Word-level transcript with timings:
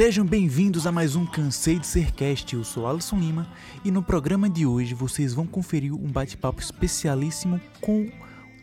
Sejam 0.00 0.24
bem-vindos 0.24 0.86
a 0.86 0.92
mais 0.92 1.14
um 1.14 1.26
Cansei 1.26 1.78
de 1.78 1.86
Ser 1.86 2.10
Cast. 2.12 2.56
Eu 2.56 2.64
sou 2.64 2.86
Alisson 2.86 3.16
Lima 3.18 3.46
e 3.84 3.90
no 3.90 4.02
programa 4.02 4.48
de 4.48 4.64
hoje 4.64 4.94
vocês 4.94 5.34
vão 5.34 5.46
conferir 5.46 5.92
um 5.92 6.10
bate-papo 6.10 6.58
especialíssimo 6.58 7.60
com 7.82 8.04
o 8.04 8.10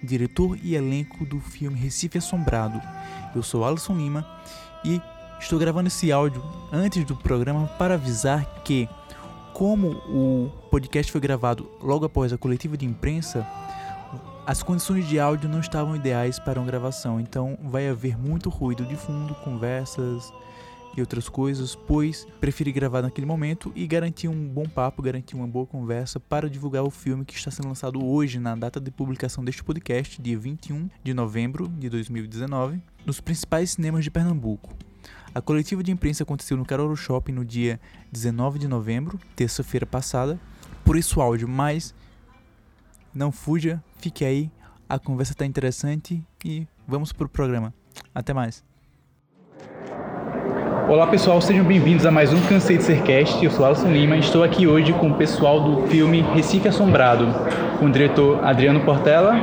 diretor 0.01 0.57
e 0.63 0.73
elenco 0.73 1.27
do 1.27 1.39
filme 1.39 1.77
Recife 1.77 2.17
Assombrado. 2.17 2.81
Eu 3.35 3.43
sou 3.43 3.63
Alisson 3.63 3.95
Lima 3.95 4.27
e 4.83 4.99
estou 5.39 5.59
gravando 5.59 5.89
esse 5.89 6.11
áudio 6.11 6.43
antes 6.73 7.05
do 7.05 7.15
programa 7.15 7.67
para 7.77 7.93
avisar 7.93 8.43
que, 8.63 8.89
como 9.53 9.89
o 10.09 10.51
podcast 10.71 11.11
foi 11.11 11.21
gravado 11.21 11.69
logo 11.79 12.03
após 12.03 12.33
a 12.33 12.37
coletiva 12.39 12.75
de 12.75 12.87
imprensa, 12.87 13.47
as 14.43 14.63
condições 14.63 15.07
de 15.07 15.19
áudio 15.19 15.47
não 15.47 15.59
estavam 15.59 15.95
ideais 15.95 16.39
para 16.39 16.59
uma 16.59 16.65
gravação, 16.65 17.19
então 17.19 17.59
vai 17.61 17.87
haver 17.87 18.17
muito 18.17 18.49
ruído 18.49 18.83
de 18.87 18.95
fundo, 18.95 19.35
conversas 19.35 20.33
e 20.95 21.01
outras 21.01 21.29
coisas, 21.29 21.75
pois 21.75 22.27
preferi 22.39 22.71
gravar 22.71 23.01
naquele 23.01 23.27
momento 23.27 23.71
e 23.75 23.85
garantir 23.85 24.27
um 24.27 24.47
bom 24.47 24.65
papo, 24.65 25.01
garantir 25.01 25.35
uma 25.35 25.47
boa 25.47 25.65
conversa 25.65 26.19
para 26.19 26.49
divulgar 26.49 26.83
o 26.83 26.89
filme 26.89 27.25
que 27.25 27.35
está 27.35 27.51
sendo 27.51 27.67
lançado 27.67 28.03
hoje, 28.03 28.39
na 28.39 28.55
data 28.55 28.79
de 28.79 28.89
publicação 28.89 29.43
deste 29.43 29.63
podcast, 29.63 30.21
dia 30.21 30.37
21 30.37 30.89
de 31.03 31.13
novembro 31.13 31.67
de 31.67 31.89
2019, 31.89 32.81
nos 33.05 33.19
principais 33.19 33.71
cinemas 33.71 34.03
de 34.03 34.11
Pernambuco. 34.11 34.73
A 35.33 35.41
coletiva 35.41 35.83
de 35.83 35.91
imprensa 35.91 36.23
aconteceu 36.23 36.57
no 36.57 36.65
Carolo 36.65 36.95
Shopping 36.95 37.33
no 37.33 37.45
dia 37.45 37.79
19 38.11 38.57
de 38.57 38.67
novembro, 38.67 39.19
terça-feira 39.35 39.85
passada, 39.85 40.39
por 40.83 40.97
isso 40.97 41.21
áudio, 41.21 41.47
mas 41.47 41.93
não 43.13 43.31
fuja, 43.31 43.83
fique 43.99 44.25
aí, 44.25 44.51
a 44.89 44.97
conversa 44.97 45.33
está 45.33 45.45
interessante 45.45 46.23
e 46.43 46.67
vamos 46.87 47.11
pro 47.11 47.27
programa. 47.27 47.73
Até 48.15 48.33
mais. 48.33 48.63
Olá 50.87 51.05
pessoal, 51.05 51.41
sejam 51.41 51.65
bem-vindos 51.65 52.05
a 52.05 52.11
mais 52.11 52.31
um 52.31 52.39
Cansei 52.43 52.77
de 52.77 52.83
Ser 52.83 53.01
Cast. 53.01 53.43
Eu 53.43 53.51
sou 53.51 53.65
Alisson 53.65 53.89
Lima 53.89 54.15
e 54.15 54.19
estou 54.21 54.41
aqui 54.41 54.65
hoje 54.65 54.93
com 54.93 55.09
o 55.09 55.13
pessoal 55.15 55.59
do 55.59 55.85
filme 55.87 56.21
Recife 56.33 56.65
Assombrado, 56.69 57.27
com 57.77 57.87
o 57.87 57.89
diretor 57.91 58.39
Adriano 58.41 58.79
Portela, 58.79 59.35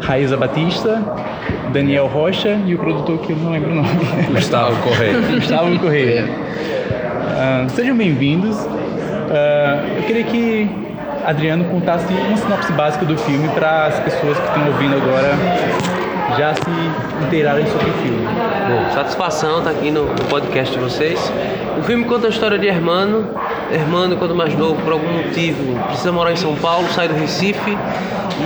Raíza 0.00 0.38
Batista, 0.38 1.02
Daniel 1.74 2.06
Rocha 2.06 2.58
e 2.64 2.74
o 2.74 2.78
produtor 2.78 3.18
que 3.18 3.32
eu 3.32 3.36
não 3.36 3.52
lembro 3.52 3.72
o 3.72 3.74
nome. 3.74 3.88
Gustavo 4.32 4.74
Correia. 4.82 5.20
Gustavo 5.30 5.78
Correia. 5.78 6.24
Ah, 7.36 7.66
sejam 7.68 7.94
bem-vindos. 7.94 8.56
Ah, 9.30 9.84
eu 9.98 10.04
queria 10.04 10.24
que 10.24 10.70
Adriano 11.26 11.64
contasse 11.64 12.10
uma 12.14 12.36
sinopse 12.38 12.72
básica 12.72 13.04
do 13.04 13.18
filme 13.18 13.46
para 13.50 13.88
as 13.88 14.00
pessoas 14.00 14.38
que 14.38 14.46
estão 14.46 14.66
ouvindo 14.68 14.96
agora 14.96 15.99
já 16.36 16.54
se 16.54 17.26
inteirarem 17.26 17.66
sobre 17.66 17.90
o 17.90 17.92
filme. 17.94 18.26
Bom, 18.26 18.94
satisfação 18.94 19.58
estar 19.58 19.70
aqui 19.70 19.90
no, 19.90 20.04
no 20.04 20.24
podcast 20.28 20.76
de 20.76 20.82
vocês. 20.82 21.32
O 21.78 21.82
filme 21.82 22.04
conta 22.04 22.26
a 22.26 22.30
história 22.30 22.58
de 22.58 22.66
Hermano. 22.66 23.28
Hermano, 23.72 24.16
quando 24.16 24.34
mais 24.34 24.54
novo, 24.56 24.80
por 24.82 24.92
algum 24.92 25.12
motivo, 25.12 25.78
precisa 25.86 26.12
morar 26.12 26.32
em 26.32 26.36
São 26.36 26.54
Paulo, 26.56 26.88
sai 26.88 27.08
do 27.08 27.14
Recife 27.14 27.76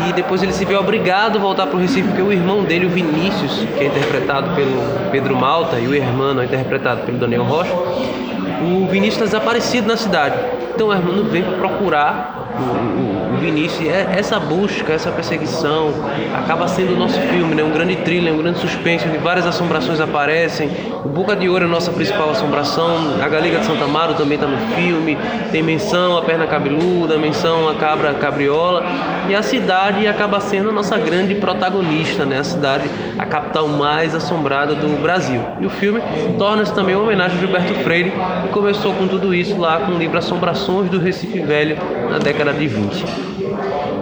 e 0.09 0.13
depois 0.13 0.43
ele 0.43 0.53
se 0.53 0.65
vê 0.65 0.75
obrigado 0.75 1.39
a 1.39 1.41
voltar 1.41 1.67
para 1.67 1.77
o 1.77 1.81
Recife 1.81 2.09
porque 2.09 2.23
o 2.23 2.33
irmão 2.33 2.65
dele, 2.65 2.87
o 2.87 2.91
Vinícius, 2.91 3.65
que 3.77 3.85
é 3.85 3.87
interpretado 3.87 4.55
pelo 4.55 5.11
Pedro 5.11 5.37
Malta, 5.37 5.79
e 5.79 5.87
o 5.87 5.95
Hermano 5.95 6.43
é 6.43 6.45
interpretado 6.45 7.03
pelo 7.03 7.19
Daniel 7.19 7.45
Rocha, 7.45 7.73
o 7.73 8.87
Vinícius 8.87 9.23
está 9.23 9.39
desaparecido 9.39 9.87
na 9.87 9.97
cidade. 9.97 10.37
Então 10.75 10.89
o 10.89 10.93
Hermano 10.93 11.25
vem 11.25 11.43
procurar 11.43 12.51
o, 12.59 12.63
o, 12.63 13.14
o 13.35 13.37
Vinícius. 13.37 13.89
É- 13.89 14.15
essa 14.17 14.39
busca, 14.39 14.93
essa 14.93 15.11
perseguição 15.11 15.93
acaba 16.35 16.69
sendo 16.69 16.95
o 16.95 16.97
nosso 16.97 17.21
filme, 17.21 17.55
né? 17.55 17.63
um 17.63 17.71
grande 17.71 17.97
thriller, 17.97 18.33
um 18.33 18.39
grande 18.39 18.59
suspense, 18.61 19.07
onde 19.09 19.19
várias 19.19 19.47
assombrações 19.47 20.01
aparecem. 20.01 20.71
O 21.05 21.09
Boca 21.09 21.37
de 21.37 21.49
Ouro 21.49 21.65
é 21.65 21.67
a 21.67 21.71
nossa 21.71 21.93
principal 21.93 22.31
assombração, 22.31 23.17
a 23.23 23.29
Galiga 23.29 23.59
de 23.59 23.67
Santa 23.67 23.85
Amaro 23.85 24.15
também 24.15 24.37
está 24.37 24.47
no 24.47 24.57
filme, 24.75 25.19
tem 25.53 25.63
menção 25.63 26.17
a 26.17 26.23
perna 26.23 26.47
cabeluda, 26.47 27.19
menção 27.19 27.69
a 27.69 27.75
cabra 27.75 28.15
cabriola. 28.15 28.85
E 29.29 29.35
a 29.35 29.43
cidade 29.43 30.07
acaba 30.07 30.41
sendo 30.41 30.69
a 30.69 30.73
nossa 30.73 30.97
grande 30.99 31.35
protagonista, 31.35 32.25
né? 32.25 32.39
a 32.39 32.45
cidade, 32.45 32.89
a 33.19 33.27
capital 33.27 33.69
mais 33.69 34.15
assombrada 34.15 34.75
do 34.75 35.01
Brasil. 35.03 35.41
E 35.61 35.67
o 35.67 35.71
filme 35.71 36.01
torna-se 36.39 36.73
também 36.73 36.95
uma 36.95 37.05
homenagem 37.05 37.25
a 37.25 37.41
Gilberto 37.41 37.75
Freire, 37.83 38.13
que 38.43 38.49
começou 38.51 38.93
com 38.95 39.09
tudo 39.09 39.35
isso 39.35 39.59
lá 39.59 39.81
com 39.81 39.93
o 39.93 39.99
livro 39.99 40.19
Assombrações 40.19 40.91
do 40.91 40.99
Recife 40.99 41.41
Velho, 41.41 41.77
na 42.11 42.19
década 42.19 42.53
de 42.53 42.67
20. 42.67 43.05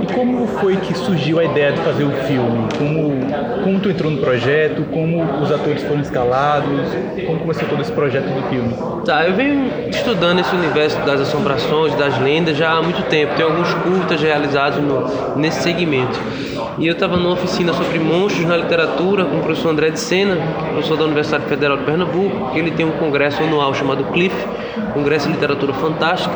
E 0.03 0.07
como 0.15 0.47
foi 0.47 0.77
que 0.77 0.95
surgiu 0.97 1.39
a 1.39 1.45
ideia 1.45 1.73
de 1.73 1.81
fazer 1.81 2.05
o 2.05 2.11
filme? 2.11 2.67
Como, 2.77 3.13
como 3.63 3.81
tu 3.81 3.89
entrou 3.91 4.11
no 4.11 4.19
projeto? 4.19 4.85
Como 4.93 5.23
os 5.41 5.51
atores 5.53 5.83
foram 5.83 6.01
escalados? 6.01 6.69
Como 7.27 7.39
começou 7.41 7.69
todo 7.69 7.81
esse 7.81 7.93
projeto 7.93 8.25
do 8.25 8.43
filme? 8.49 8.75
Tá, 9.05 9.25
eu 9.27 9.35
venho 9.35 9.71
estudando 9.91 10.41
esse 10.41 10.55
universo 10.55 10.99
das 11.01 11.21
assombrações, 11.21 11.95
das 11.95 12.19
lendas 12.21 12.57
já 12.57 12.73
há 12.73 12.83
muito 12.83 13.03
tempo. 13.09 13.35
Tem 13.37 13.45
alguns 13.45 13.73
curtas 13.75 14.21
realizados 14.21 14.83
no- 14.83 15.37
nesse 15.37 15.63
segmento. 15.63 16.19
E 16.79 16.87
eu 16.87 16.95
estava 16.95 17.17
numa 17.17 17.33
oficina 17.35 17.73
sobre 17.75 17.99
monstros 17.99 18.47
na 18.47 18.57
literatura 18.57 19.25
com 19.25 19.37
o 19.39 19.41
professor 19.43 19.69
André 19.71 19.91
de 19.91 20.01
Sena, 20.01 20.37
professor 20.73 20.97
da 20.97 21.05
Universidade 21.05 21.45
Federal 21.45 21.77
de 21.77 21.85
Pernambuco, 21.85 22.51
que 22.53 22.59
ele 22.59 22.71
tem 22.71 22.87
um 22.87 22.93
congresso 22.93 23.43
anual 23.43 23.75
chamado 23.75 24.05
CLIF, 24.05 24.35
Congresso 24.95 25.27
de 25.29 25.35
Literatura 25.35 25.73
Fantástica. 25.75 26.35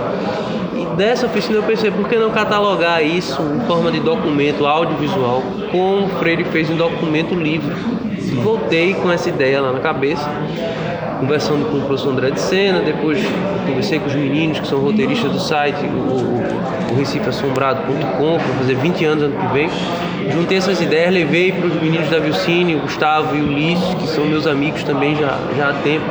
Dessa 0.97 1.27
oficina 1.27 1.57
eu 1.57 1.62
pensei, 1.62 1.91
por 1.91 2.09
que 2.09 2.17
não 2.17 2.31
catalogar 2.31 3.05
isso 3.05 3.43
em 3.43 3.67
forma 3.67 3.93
de 3.93 4.01
documento 4.01 4.67
audiovisual, 4.67 5.43
como 5.71 6.07
o 6.07 6.09
Freire 6.19 6.45
fez 6.45 6.71
em 6.71 6.77
documento 6.77 7.34
livro. 7.34 7.77
Voltei 8.34 8.94
com 8.94 9.10
essa 9.10 9.28
ideia 9.28 9.60
lá 9.60 9.72
na 9.72 9.81
cabeça 9.81 10.28
conversando 11.19 11.70
com 11.70 11.78
o 11.78 11.81
professor 11.82 12.10
André 12.10 12.31
de 12.31 12.41
Sena, 12.41 12.81
depois 12.81 13.19
conversei 13.66 13.98
com 13.98 14.06
os 14.06 14.14
meninos 14.14 14.60
que 14.60 14.69
são 14.69 14.81
roteiristas 14.81 15.32
do 15.32 15.41
site, 15.41 15.84
o, 15.84 15.88
o, 15.88 16.92
o 16.92 16.97
RecifeAssombrado.com, 16.97 18.38
que 18.38 18.59
fazer 18.59 18.75
20 18.75 19.04
anos 19.04 19.25
ano 19.25 19.36
que 19.36 19.53
vem. 19.53 19.70
Juntei 20.31 20.59
essas 20.59 20.81
ideias, 20.81 21.12
levei 21.12 21.53
para 21.53 21.66
os 21.66 21.75
meninos 21.81 22.09
da 22.10 22.19
Vilcine, 22.19 22.75
o 22.75 22.81
Gustavo 22.81 23.36
e 23.36 23.41
o 23.41 23.47
Ulisses, 23.47 23.94
que 23.94 24.06
são 24.09 24.25
meus 24.25 24.47
amigos 24.47 24.82
também 24.82 25.15
já, 25.16 25.38
já 25.56 25.70
há 25.70 25.72
tempo, 25.75 26.04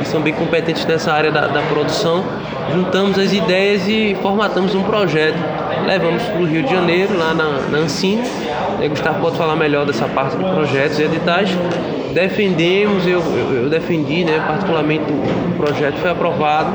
e 0.00 0.04
são 0.04 0.20
bem 0.20 0.32
competentes 0.32 0.84
nessa 0.86 1.12
área 1.12 1.30
da, 1.30 1.46
da 1.46 1.60
produção. 1.62 2.24
Juntamos 2.72 3.18
as 3.18 3.32
ideias 3.32 3.86
e 3.86 4.16
formatamos 4.22 4.74
um 4.74 4.82
projeto. 4.82 5.38
Levamos 5.86 6.22
para 6.22 6.40
o 6.40 6.46
Rio 6.46 6.62
de 6.62 6.70
Janeiro, 6.70 7.16
lá 7.18 7.34
na, 7.34 7.60
na 7.70 7.78
Ancine. 7.78 8.22
Aí 8.80 8.88
Gustavo 8.88 9.20
pode 9.20 9.36
falar 9.36 9.56
melhor 9.56 9.84
dessa 9.84 10.08
parte 10.08 10.38
de 10.38 10.42
projetos 10.42 10.98
e 10.98 11.02
editais 11.02 11.50
defendemos, 12.12 13.06
eu, 13.06 13.20
eu, 13.62 13.68
defendi, 13.68 14.24
né, 14.24 14.42
particularmente 14.46 15.04
o 15.04 15.56
projeto 15.56 15.96
foi 15.96 16.10
aprovado 16.10 16.72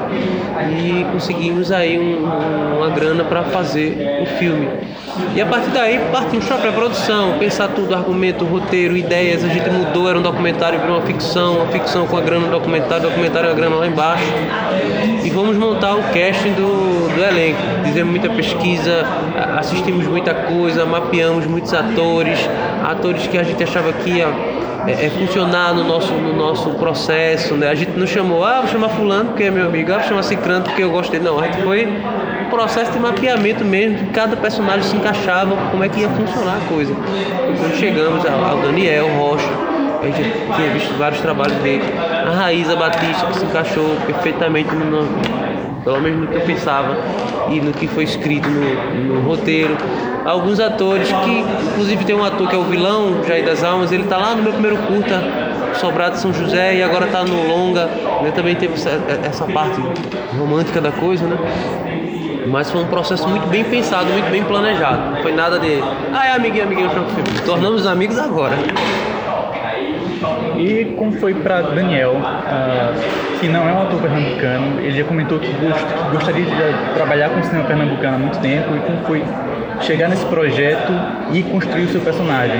e 0.79 1.05
conseguimos 1.11 1.71
aí 1.71 1.97
um- 1.99 2.25
um- 2.25 2.77
uma 2.77 2.89
grana 2.89 3.23
para 3.23 3.43
fazer 3.43 4.19
o 4.21 4.25
filme. 4.37 4.67
E 5.33 5.41
a 5.41 5.45
partir 5.45 5.69
daí 5.69 5.99
partimos 6.11 6.45
para 6.45 6.57
a 6.57 6.59
pré-produção, 6.59 7.37
pensar 7.39 7.69
tudo, 7.69 7.95
argumento, 7.95 8.43
roteiro, 8.45 8.97
ideias, 8.97 9.43
a 9.45 9.47
gente 9.47 9.69
mudou, 9.69 10.09
era 10.09 10.19
um 10.19 10.21
documentário, 10.21 10.79
virou 10.79 10.97
uma 10.97 11.05
ficção, 11.05 11.57
uma 11.57 11.67
ficção 11.67 12.05
com 12.05 12.17
a 12.17 12.21
grana 12.21 12.47
do 12.47 12.51
documentário, 12.51 13.03
documentário 13.03 13.47
com 13.49 13.53
a 13.53 13.57
grana 13.57 13.75
lá 13.77 13.87
embaixo. 13.87 14.25
E 15.23 15.29
vamos 15.29 15.55
montar 15.55 15.95
o 15.95 16.03
casting 16.03 16.51
do, 16.53 17.13
do 17.15 17.23
elenco. 17.23 17.59
Fizemos 17.85 18.11
muita 18.11 18.29
pesquisa, 18.29 19.05
assistimos 19.57 20.05
muita 20.05 20.33
coisa, 20.33 20.85
mapeamos 20.85 21.45
muitos 21.45 21.73
atores, 21.73 22.37
atores 22.83 23.25
que 23.27 23.37
a 23.37 23.43
gente 23.43 23.63
achava 23.63 23.93
que 23.93 24.09
ia 24.09 24.27
é, 24.87 25.05
é 25.05 25.09
funcionar 25.09 25.73
no 25.73 25.83
nosso, 25.83 26.13
no 26.13 26.33
nosso 26.35 26.69
processo, 26.71 27.55
né? 27.55 27.69
A 27.69 27.75
gente 27.75 27.91
não 27.97 28.05
chamou, 28.07 28.43
ah, 28.43 28.61
vou 28.61 28.69
chamar 28.69 28.89
fulano 28.89 29.25
porque 29.29 29.43
é 29.43 29.51
meu 29.51 29.65
amigo, 29.67 29.91
ah, 29.91 29.97
vou 29.99 30.07
chamar 30.07 30.23
cicrano 30.23 30.63
porque 30.65 30.83
eu 30.83 30.91
gosto 30.91 31.11
dele. 31.11 31.23
Não, 31.25 31.39
a 31.39 31.45
gente 31.45 31.61
foi 31.63 31.87
um 31.87 32.49
processo 32.49 32.91
de 32.91 32.99
mapeamento 32.99 33.63
mesmo, 33.65 33.97
que 33.97 34.05
cada 34.13 34.35
personagem 34.37 34.83
se 34.83 34.95
encaixava, 34.95 35.55
como 35.71 35.83
é 35.83 35.89
que 35.89 36.01
ia 36.01 36.09
funcionar 36.09 36.57
a 36.57 36.69
coisa. 36.73 36.93
E 36.93 37.57
quando 37.57 37.75
chegamos 37.75 38.25
ao, 38.25 38.57
Daniel 38.59 39.07
Rocha, 39.17 39.49
a 40.01 40.05
gente 40.05 40.31
tinha 40.55 40.69
visto 40.71 40.93
vários 40.97 41.19
trabalhos 41.21 41.55
dele, 41.57 41.83
a 42.27 42.29
Raíza 42.31 42.75
Batista, 42.75 43.25
que 43.27 43.39
se 43.39 43.45
encaixou 43.45 43.95
perfeitamente 44.05 44.69
no- 44.75 45.07
pelo 45.83 45.99
menos 46.01 46.21
no 46.21 46.27
que 46.27 46.35
eu 46.35 46.41
pensava 46.41 46.95
e 47.49 47.59
no 47.61 47.71
que 47.71 47.87
foi 47.87 48.03
escrito 48.03 48.47
no, 48.49 49.15
no 49.15 49.21
roteiro. 49.27 49.75
Alguns 50.25 50.59
atores 50.59 51.07
que, 51.07 51.39
inclusive 51.69 52.03
tem 52.03 52.15
um 52.15 52.23
ator 52.23 52.49
que 52.49 52.55
é 52.55 52.57
o 52.57 52.63
vilão, 52.63 53.23
Jair 53.27 53.45
das 53.45 53.63
Almas, 53.63 53.91
ele 53.91 54.05
tá 54.05 54.17
lá 54.17 54.33
no 54.33 54.41
meu 54.41 54.53
primeiro 54.53 54.77
curta, 54.77 55.21
Sobrado 55.75 56.17
São 56.17 56.33
José, 56.33 56.75
e 56.75 56.83
agora 56.83 57.05
tá 57.05 57.23
no 57.23 57.47
longa, 57.47 57.85
né? 58.23 58.31
também 58.33 58.55
teve 58.55 58.73
essa, 58.73 58.89
essa 59.23 59.45
parte 59.45 59.79
romântica 60.35 60.81
da 60.81 60.91
coisa, 60.91 61.27
né? 61.27 61.37
Mas 62.47 62.71
foi 62.71 62.81
um 62.81 62.87
processo 62.87 63.27
muito 63.27 63.45
bem 63.47 63.63
pensado, 63.63 64.05
muito 64.05 64.31
bem 64.31 64.43
planejado. 64.43 65.11
Não 65.11 65.21
foi 65.21 65.31
nada 65.31 65.59
de, 65.59 65.79
ah, 66.11 66.27
é 66.27 66.31
amiguinho, 66.31 66.63
amiguinho, 66.63 66.89
filme. 66.89 67.39
Tornamos 67.45 67.85
amigos 67.85 68.17
agora. 68.17 68.55
E 70.57 70.95
como 70.97 71.11
foi 71.13 71.35
para 71.35 71.61
Daniel, 71.61 72.13
uh, 72.13 73.39
que 73.39 73.47
não 73.47 73.67
é 73.67 73.73
um 73.73 73.81
ator 73.83 74.01
pernambucano, 74.01 74.79
ele 74.79 74.97
já 74.97 75.03
comentou 75.03 75.37
que 75.37 75.51
gostaria 76.11 76.45
de 76.45 76.93
trabalhar 76.95 77.29
com 77.29 77.39
o 77.39 77.43
cinema 77.43 77.65
pernambucano 77.65 78.15
há 78.15 78.19
muito 78.19 78.39
tempo 78.39 78.75
e 78.75 78.79
como 78.79 79.03
foi 79.05 79.23
chegar 79.81 80.09
nesse 80.09 80.25
projeto 80.25 80.91
e 81.33 81.43
construir 81.43 81.83
o 81.83 81.89
seu 81.89 82.01
personagem? 82.01 82.59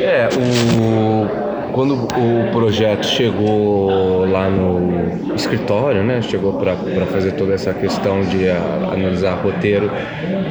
É, 0.00 0.28
o 0.36 1.48
quando 1.78 1.94
o 1.94 2.50
projeto 2.50 3.06
chegou 3.06 4.26
lá 4.28 4.48
no 4.50 5.34
escritório, 5.36 6.02
né, 6.02 6.20
chegou 6.22 6.54
para 6.54 6.74
fazer 7.06 7.32
toda 7.32 7.54
essa 7.54 7.72
questão 7.72 8.22
de 8.22 8.48
a, 8.48 8.90
analisar 8.92 9.34
roteiro, 9.34 9.88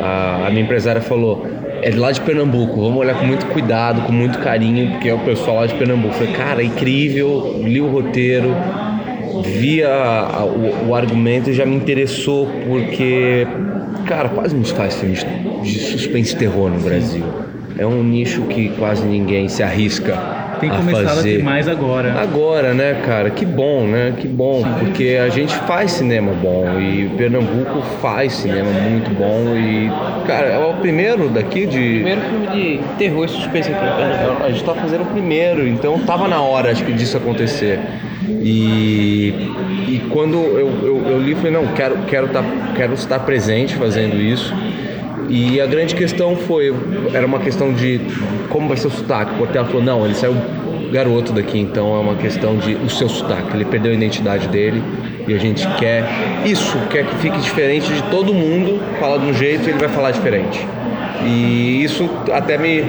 a, 0.01 0.47
a 0.47 0.49
minha 0.49 0.63
empresária 0.63 1.01
falou: 1.01 1.45
é 1.81 1.91
lá 1.94 2.11
de 2.11 2.21
Pernambuco, 2.21 2.81
vamos 2.81 2.97
olhar 2.97 3.19
com 3.19 3.25
muito 3.25 3.45
cuidado, 3.47 4.03
com 4.03 4.11
muito 4.13 4.39
carinho, 4.39 4.91
porque 4.91 5.09
é 5.09 5.13
o 5.13 5.19
pessoal 5.19 5.57
lá 5.57 5.65
de 5.65 5.75
Pernambuco. 5.75 6.13
Falei, 6.13 6.33
cara, 6.33 6.63
incrível, 6.63 7.55
li 7.61 7.81
o 7.81 7.88
roteiro, 7.88 8.55
vi 9.44 9.83
a, 9.83 10.44
o, 10.44 10.89
o, 10.89 10.95
argumento 10.95 11.49
e 11.49 11.53
já 11.53 11.65
me 11.65 11.75
interessou, 11.75 12.47
porque, 12.67 13.45
cara, 14.07 14.30
quase 14.30 14.56
faz 14.71 14.95
filme 14.95 15.15
de 15.62 15.80
suspense 15.80 16.33
e 16.33 16.38
terror 16.38 16.69
no 16.69 16.80
Brasil. 16.80 17.24
É 17.77 17.86
um 17.86 18.01
nicho 18.01 18.44
que 18.44 18.69
quase 18.69 19.06
ninguém 19.06 19.50
se 19.50 19.62
arrisca 19.62 20.46
tem 20.59 20.69
começado 20.69 21.06
a, 21.06 21.09
fazer. 21.09 21.33
a 21.36 21.38
ter 21.38 21.44
mais 21.44 21.68
agora. 21.68 22.13
Agora, 22.19 22.74
né, 22.74 23.01
cara? 23.06 23.30
Que 23.30 23.45
bom, 23.45 23.86
né? 23.88 24.13
Que 24.18 24.27
bom, 24.27 24.63
Sim. 24.63 24.74
porque 24.80 25.19
a 25.21 25.30
gente 25.30 25.56
faz 25.56 25.92
cinema 25.92 26.33
bom 26.33 26.80
e 26.80 27.09
Pernambuco 27.18 27.81
faz 28.01 28.33
cinema 28.33 28.69
muito 28.71 29.09
bom 29.12 29.56
e, 29.56 29.89
cara, 30.25 30.48
é 30.48 30.65
o 30.65 30.74
primeiro 30.75 31.30
daqui 31.30 31.65
de. 31.65 31.77
Primeiro 31.77 32.21
filme 32.21 32.48
de 32.48 32.80
terror 32.98 33.25
e 33.25 33.30
suspense 33.30 33.71
aqui 33.71 33.80
Pernambuco. 33.80 34.44
A 34.44 34.50
gente 34.50 34.63
tá 34.63 34.74
fazendo 34.74 35.01
o 35.01 35.07
primeiro, 35.07 35.68
então 35.68 36.00
tava 36.00 36.27
na 36.27 36.42
hora, 36.42 36.71
acho 36.71 36.83
que, 36.83 36.94
disso 36.94 37.18
acontecer. 37.18 37.80
E, 38.27 39.30
e 39.88 40.04
quando 40.09 40.38
eu, 40.38 40.69
eu, 40.83 41.07
eu 41.12 41.19
li, 41.21 41.36
falei, 41.36 41.51
não, 41.51 41.68
quero, 41.68 41.98
quero, 42.07 42.27
tá, 42.30 42.44
quero 42.75 42.94
estar 42.94 43.19
presente 43.19 43.75
fazendo 43.75 44.15
isso. 44.15 44.54
E 45.29 45.59
a 45.59 45.65
grande 45.65 45.94
questão 45.94 46.35
foi, 46.35 46.74
era 47.13 47.25
uma 47.25 47.39
questão 47.39 47.74
de 47.74 48.00
como 48.50 48.68
vai 48.68 48.77
ser 48.77 48.88
o 48.88 48.91
sotaque. 48.91 49.33
O 49.33 49.38
Portela 49.38 49.65
falou, 49.65 49.83
não, 49.83 50.06
ele 50.06 50.15
saiu 50.15 50.35
garoto 50.91 51.33
daqui, 51.33 51.59
então 51.59 51.95
é 51.95 52.00
uma 52.00 52.15
questão 52.15 52.57
de 52.57 52.75
o 52.75 52.89
seu 52.89 53.09
sotaque. 53.09 53.56
Ele 53.56 53.65
perdeu 53.65 53.91
a 53.91 53.95
identidade 53.95 54.47
dele 54.47 54.81
e 55.27 55.33
a 55.33 55.38
gente 55.38 55.68
quer 55.75 56.06
isso, 56.45 56.77
quer 56.89 57.06
que 57.06 57.15
fique 57.18 57.38
diferente 57.39 57.91
de 57.91 58.01
todo 58.03 58.33
mundo, 58.33 58.79
fala 59.00 59.19
de 59.19 59.25
um 59.25 59.33
jeito 59.33 59.68
e 59.68 59.71
ele 59.71 59.79
vai 59.79 59.89
falar 59.89 60.12
diferente. 60.12 60.65
E 61.25 61.83
isso 61.83 62.09
até 62.33 62.57
me 62.57 62.83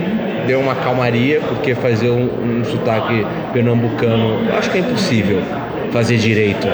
deu 0.46 0.60
uma 0.60 0.74
calmaria, 0.76 1.40
porque 1.40 1.74
fazer 1.74 2.08
um, 2.08 2.60
um 2.60 2.64
sotaque 2.64 3.26
pernambucano, 3.52 4.38
acho 4.56 4.70
que 4.70 4.78
é 4.78 4.80
impossível 4.80 5.42
fazer 5.92 6.18
direito, 6.18 6.66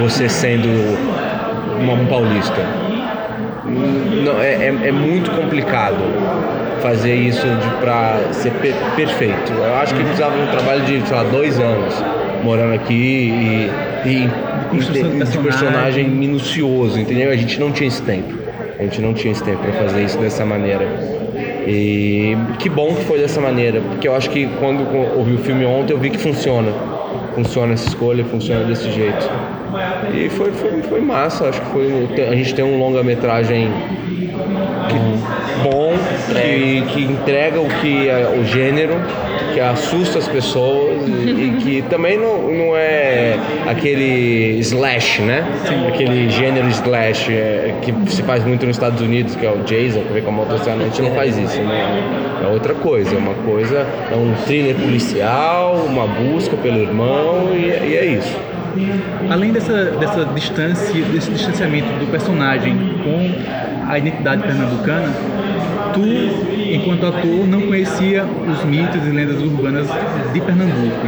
você 0.00 0.28
sendo 0.28 0.68
um 0.68 2.06
paulista 2.06 2.60
não, 4.22 4.40
é, 4.40 4.54
é, 4.54 4.88
é, 4.88 4.92
muito 4.92 5.30
complicado 5.30 5.98
fazer 6.80 7.14
isso 7.14 7.46
para 7.80 8.32
ser 8.32 8.50
per 8.54 8.74
perfeito. 8.96 9.52
Eu 9.52 9.74
acho 9.76 9.94
que 9.94 10.02
precisava 10.02 10.36
de 10.36 10.42
um 10.42 10.50
trabalho 10.50 10.82
de, 10.82 11.06
sei 11.06 11.16
lá, 11.16 11.22
dois 11.24 11.58
anos 11.58 11.94
morando 12.42 12.74
aqui 12.74 12.92
e, 12.94 13.70
e, 14.04 14.30
e 14.72 14.78
de, 14.78 15.30
de 15.30 15.38
personagem 15.38 16.08
minucioso, 16.08 16.98
entendeu? 16.98 17.30
A 17.30 17.36
gente 17.36 17.60
não 17.60 17.70
tinha 17.70 17.88
esse 17.88 18.02
tempo. 18.02 18.34
A 18.78 18.82
gente 18.82 19.00
não 19.00 19.14
tinha 19.14 19.32
esse 19.32 19.44
tempo 19.44 19.58
para 19.58 19.72
fazer 19.72 20.02
isso 20.02 20.18
dessa 20.18 20.44
maneira. 20.44 20.84
E 21.66 22.36
que 22.58 22.68
bom 22.68 22.94
que 22.94 23.04
foi 23.04 23.18
dessa 23.18 23.40
maneira, 23.40 23.80
porque 23.80 24.08
eu 24.08 24.16
acho 24.16 24.28
que 24.30 24.48
quando 24.58 24.84
ouvi 25.16 25.34
o 25.34 25.38
filme 25.38 25.64
ontem 25.64 25.92
eu 25.92 25.98
vi 25.98 26.10
que 26.10 26.18
funciona. 26.18 26.72
Funciona 27.34 27.74
essa 27.74 27.88
escolha, 27.88 28.24
funciona 28.24 28.64
desse 28.64 28.90
jeito. 28.90 29.30
E 30.12 30.28
foi, 30.28 30.50
foi, 30.52 30.82
foi 30.82 31.00
massa, 31.00 31.48
acho 31.48 31.60
que 31.60 31.66
foi. 31.68 32.08
A 32.28 32.34
gente 32.34 32.54
tem 32.54 32.64
um 32.64 32.78
longa-metragem 32.78 33.70
bom, 35.62 35.92
que, 36.32 36.82
que 36.92 37.02
entrega 37.04 37.60
o 37.60 37.68
que 37.80 38.08
é 38.08 38.28
o 38.38 38.44
gênero, 38.44 38.94
que 39.52 39.60
assusta 39.60 40.18
as 40.18 40.28
pessoas 40.28 41.06
e, 41.06 41.30
e 41.30 41.56
que 41.60 41.82
também 41.82 42.18
não, 42.18 42.42
não 42.42 42.76
é 42.76 43.36
aquele 43.68 44.58
slash, 44.60 45.22
né? 45.22 45.44
Sim. 45.66 45.86
Aquele 45.88 46.30
gênero 46.30 46.68
slash 46.68 47.32
é, 47.32 47.74
que 47.82 47.92
se 48.10 48.22
faz 48.22 48.44
muito 48.44 48.66
nos 48.66 48.76
Estados 48.76 49.00
Unidos, 49.00 49.36
que 49.36 49.44
é 49.44 49.50
o 49.50 49.62
Jason, 49.64 50.00
que 50.02 50.12
vem 50.12 50.22
com 50.22 50.30
a 50.30 50.32
motocicleta, 50.32 50.80
a 50.80 50.84
gente 50.84 51.02
não 51.02 51.14
faz 51.14 51.36
isso, 51.36 51.60
né? 51.62 52.40
É 52.42 52.46
outra 52.46 52.74
coisa, 52.74 53.14
é 53.14 53.18
uma 53.18 53.34
coisa, 53.34 53.86
é 54.10 54.16
um 54.16 54.34
thriller 54.44 54.74
policial, 54.74 55.76
uma 55.86 56.06
busca 56.06 56.56
pelo 56.56 56.78
irmão 56.78 57.50
e, 57.52 57.66
e 57.66 57.96
é 57.96 58.04
isso. 58.04 58.36
Além 59.30 59.52
dessa, 59.52 59.84
dessa 59.92 60.24
distância, 60.24 61.02
desse 61.04 61.30
distanciamento 61.30 61.88
do 61.98 62.10
personagem 62.10 62.74
com 63.04 63.71
a 63.88 63.98
identidade 63.98 64.42
pernambucana, 64.42 65.12
tu, 65.92 66.02
enquanto 66.72 67.06
ator, 67.06 67.46
não 67.46 67.62
conhecia 67.62 68.24
os 68.24 68.64
mitos 68.64 69.06
e 69.06 69.10
lendas 69.10 69.40
urbanas 69.42 69.86
de 70.32 70.40
Pernambuco, 70.40 71.06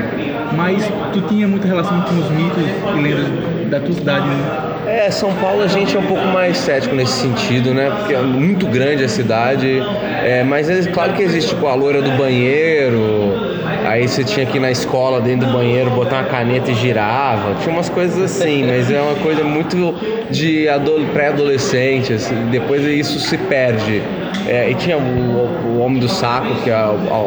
mas 0.57 0.85
tu 1.13 1.21
tinha 1.23 1.49
muita 1.49 1.67
relação 1.67 2.01
com 2.03 2.15
os 2.17 2.31
mitos 2.31 2.63
e 2.97 3.01
lendas 3.01 3.71
da 3.71 3.81
tua 3.81 3.95
cidade, 3.95 4.27
né? 4.27 4.71
É, 4.87 5.11
São 5.11 5.33
Paulo 5.35 5.63
a 5.63 5.67
gente 5.67 5.97
é 5.97 5.99
um 5.99 6.07
pouco 6.07 6.27
mais 6.29 6.57
cético 6.59 6.95
nesse 6.95 7.23
sentido, 7.23 7.73
né? 7.73 7.91
Porque 7.91 8.15
é 8.15 8.21
muito 8.21 8.67
grande 8.67 9.03
a 9.03 9.09
cidade, 9.09 9.83
é, 10.23 10.45
mas 10.45 10.69
é 10.69 10.91
claro 10.91 11.15
que 11.15 11.23
existe 11.23 11.51
tipo, 11.55 11.67
a 11.67 11.75
loira 11.75 12.03
do 12.03 12.11
banheiro, 12.13 13.44
Aí 13.85 14.09
você 14.09 14.25
tinha 14.25 14.47
que 14.47 14.57
ir 14.57 14.61
na 14.61 14.71
escola, 14.71 15.21
dentro 15.21 15.47
do 15.47 15.53
banheiro, 15.53 15.91
botar 15.91 16.23
uma 16.23 16.29
caneta 16.29 16.71
e 16.71 16.75
girava. 16.75 17.55
Tinha 17.61 17.75
umas 17.75 17.89
coisas 17.89 18.19
assim, 18.19 18.65
mas 18.65 18.91
é 18.91 19.01
uma 19.01 19.17
coisa 19.17 19.45
muito 19.45 19.95
de 20.31 20.67
pré-adolescente, 21.13 22.13
assim. 22.13 22.35
Depois 22.51 22.83
isso 22.85 23.19
se 23.21 23.37
perde. 23.37 24.03
É, 24.47 24.71
e 24.71 24.75
tinha 24.75 24.97
o, 24.99 25.01
o, 25.01 25.79
Homem 25.81 25.99
do 25.99 26.09
Saco, 26.09 26.55
que 26.63 26.71
é 26.71 26.77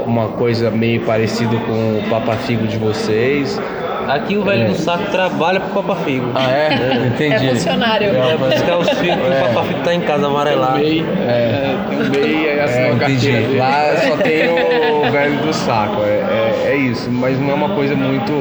uma 0.05 0.29
coisa 0.29 0.69
meio 0.69 1.01
parecida 1.01 1.55
com 1.57 1.99
o 1.99 2.03
Papa 2.09 2.35
Figo 2.35 2.67
de 2.67 2.77
vocês. 2.77 3.59
Aqui 4.07 4.37
o 4.37 4.43
velho 4.43 4.63
é. 4.63 4.67
do 4.67 4.75
saco 4.75 5.11
trabalha 5.11 5.59
pro 5.59 5.83
Papa 5.83 6.01
Figo. 6.03 6.31
Ah, 6.33 6.49
é? 6.49 6.67
é 6.67 7.07
entendi. 7.07 7.47
É 7.47 7.49
funcionário. 7.49 8.07
É, 8.07 8.37
buscar 8.37 8.77
os 8.77 8.89
filhos 8.91 9.17
é. 9.17 9.41
o 9.41 9.53
Papa 9.53 9.67
Figo 9.67 9.79
tá 9.81 9.93
em 9.93 10.01
casa 10.01 10.27
amarelado. 10.27 10.79
MEI, 10.79 11.05
é. 11.27 11.75
tem 11.89 11.97
o 11.97 12.09
MEI 12.09 12.55
e 12.55 12.59
assinou 12.59 12.91
é, 12.91 12.99
carteira. 12.99 13.57
Lá 13.57 13.95
só 14.07 14.17
tem 14.17 14.49
o 14.49 15.11
velho 15.11 15.37
do 15.37 15.53
saco. 15.53 16.01
É, 16.03 16.07
é, 16.07 16.71
é, 16.71 16.75
isso, 16.75 17.09
mas 17.11 17.39
não 17.39 17.51
é 17.51 17.53
uma 17.53 17.69
coisa 17.69 17.95
muito. 17.95 18.31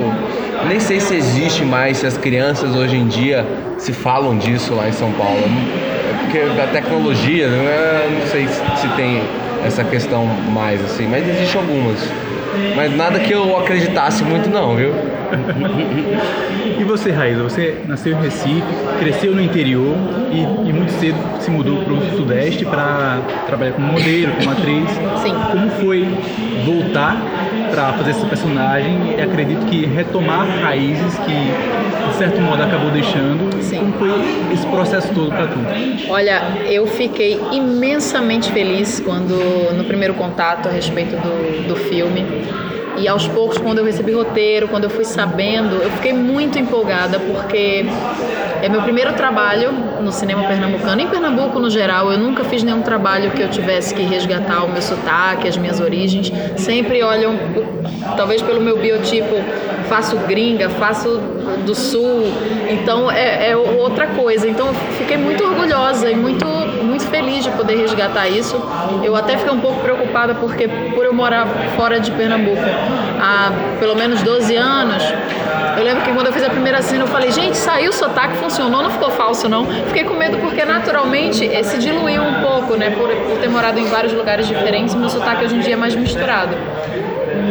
Nem 0.68 0.80
sei 0.80 1.00
se 1.00 1.14
existe 1.14 1.64
mais, 1.64 1.99
se 1.99 2.06
as 2.06 2.16
crianças 2.16 2.75
hoje 2.75 2.96
em 2.96 3.06
dia 3.06 3.44
se 3.78 3.92
falam 3.92 4.38
disso 4.38 4.75
lá 4.75 4.88
em 4.88 4.92
São 4.92 5.11
Paulo. 5.12 5.38
É 5.38 6.23
porque 6.23 6.38
a 6.61 6.66
tecnologia, 6.68 7.49
não, 7.49 7.68
é, 7.68 8.08
não 8.08 8.26
sei 8.26 8.46
se 8.49 8.88
tem 8.96 9.23
essa 9.64 9.82
questão 9.85 10.26
mais 10.52 10.82
assim, 10.85 11.06
mas 11.06 11.28
existe 11.28 11.56
algumas. 11.56 11.99
Mas 12.75 12.96
nada 12.96 13.18
que 13.18 13.32
eu 13.32 13.58
acreditasse 13.58 14.25
muito 14.25 14.48
não, 14.50 14.76
viu? 14.76 14.92
e 16.78 16.84
você, 16.84 17.10
Raíza, 17.10 17.42
você 17.42 17.80
nasceu 17.86 18.12
em 18.12 18.22
Recife, 18.22 18.62
cresceu 18.98 19.34
no 19.34 19.42
interior 19.42 19.96
e, 20.30 20.68
e 20.68 20.72
muito 20.72 20.92
cedo 20.92 21.16
se 21.40 21.50
mudou 21.50 21.82
para 21.84 21.92
o 21.92 22.16
Sudeste 22.16 22.64
para 22.64 23.20
trabalhar 23.46 23.72
como 23.72 23.92
modelo, 23.92 24.32
como 24.36 24.50
atriz. 24.50 24.90
Sim. 25.22 25.34
Como 25.50 25.70
foi 25.70 26.06
voltar 26.64 27.16
para 27.70 27.92
fazer 27.94 28.11
esse 28.11 28.26
personagem 28.26 29.14
e 29.16 29.20
acredito 29.20 29.66
que 29.66 29.85
retomar 29.87 30.46
raízes 30.62 31.18
que, 31.18 32.08
de 32.08 32.16
certo 32.16 32.40
modo, 32.40 32.62
acabou 32.62 32.90
deixando. 32.90 33.62
Sim. 33.62 33.78
Como 33.78 33.92
foi 33.94 34.52
esse 34.52 34.66
processo 34.66 35.12
todo 35.14 35.30
para 35.30 35.46
tu? 35.46 35.58
Olha, 36.08 36.42
eu 36.66 36.87
fiquei 36.87 37.40
imensamente 37.52 38.50
feliz 38.52 39.00
quando, 39.00 39.37
no 39.75 39.85
primeiro 39.85 40.14
contato 40.14 40.68
a 40.68 40.73
respeito 40.73 41.16
do, 41.16 41.68
do 41.68 41.76
filme, 41.76 42.25
e 42.99 43.06
aos 43.06 43.28
poucos, 43.28 43.58
quando 43.58 43.78
eu 43.78 43.85
recebi 43.85 44.12
roteiro, 44.12 44.68
quando 44.68 44.85
eu 44.85 44.90
fui 44.90 45.04
sabendo, 45.04 45.76
eu 45.82 45.90
fiquei 45.90 46.14
muito 46.14 46.58
empolgada 46.58 47.20
porque 47.20 47.85
é 48.62 48.68
meu 48.70 48.82
primeiro 48.82 49.12
trabalho 49.12 49.70
no 50.00 50.12
cinema 50.12 50.44
pernambucano. 50.44 51.00
Em 51.00 51.08
Pernambuco, 51.08 51.58
no 51.58 51.70
geral, 51.70 52.10
eu 52.12 52.18
nunca 52.18 52.44
fiz 52.44 52.62
nenhum 52.62 52.82
trabalho 52.82 53.30
que 53.30 53.42
eu 53.42 53.48
tivesse 53.48 53.94
que 53.94 54.02
resgatar 54.02 54.64
o 54.64 54.68
meu 54.68 54.82
sotaque, 54.82 55.48
as 55.48 55.56
minhas 55.56 55.80
origens. 55.80 56.32
Sempre 56.56 57.02
olham, 57.02 57.34
talvez 58.16 58.42
pelo 58.42 58.60
meu 58.60 58.78
biotipo, 58.78 59.34
faço 59.88 60.16
gringa, 60.28 60.68
faço 60.70 61.20
do 61.64 61.74
sul, 61.74 62.24
então 62.68 63.10
é, 63.10 63.50
é 63.50 63.56
outra 63.56 64.08
coisa. 64.08 64.48
Então 64.48 64.72
fiquei 64.98 65.16
muito 65.16 65.42
orgulhosa 65.44 66.10
e 66.10 66.16
muito, 66.16 66.46
muito 66.96 67.10
feliz 67.10 67.44
de 67.44 67.50
poder 67.50 67.76
resgatar 67.76 68.26
isso. 68.26 68.56
Eu 69.04 69.14
até 69.14 69.36
fiquei 69.36 69.52
um 69.52 69.60
pouco 69.60 69.80
preocupada 69.80 70.34
porque 70.34 70.66
por 70.66 71.04
eu 71.04 71.12
morar 71.12 71.46
fora 71.76 72.00
de 72.00 72.10
Pernambuco 72.10 72.62
há 73.20 73.52
pelo 73.78 73.94
menos 73.94 74.22
12 74.22 74.56
anos, 74.56 75.02
eu 75.76 75.84
lembro 75.84 76.02
que 76.04 76.12
quando 76.12 76.28
eu 76.28 76.32
fiz 76.32 76.42
a 76.42 76.48
primeira 76.48 76.80
cena 76.80 77.04
eu 77.04 77.06
falei, 77.06 77.30
gente, 77.30 77.54
saiu 77.54 77.90
o 77.90 77.92
sotaque, 77.92 78.36
funcionou, 78.36 78.82
não 78.82 78.90
ficou 78.90 79.10
falso 79.10 79.46
não. 79.46 79.66
Fiquei 79.88 80.04
com 80.04 80.14
medo 80.14 80.38
porque 80.38 80.64
naturalmente 80.64 81.64
se 81.64 81.76
diluiu 81.78 82.22
um 82.22 82.40
pouco, 82.40 82.76
né, 82.76 82.88
por, 82.90 83.10
por 83.10 83.38
ter 83.38 83.48
morado 83.50 83.78
em 83.78 83.84
vários 83.84 84.14
lugares 84.14 84.48
diferentes, 84.48 84.94
meu 84.94 85.10
sotaque 85.10 85.44
hoje 85.44 85.56
em 85.56 85.60
dia 85.60 85.74
é 85.74 85.76
mais 85.76 85.94
misturado. 85.94 86.56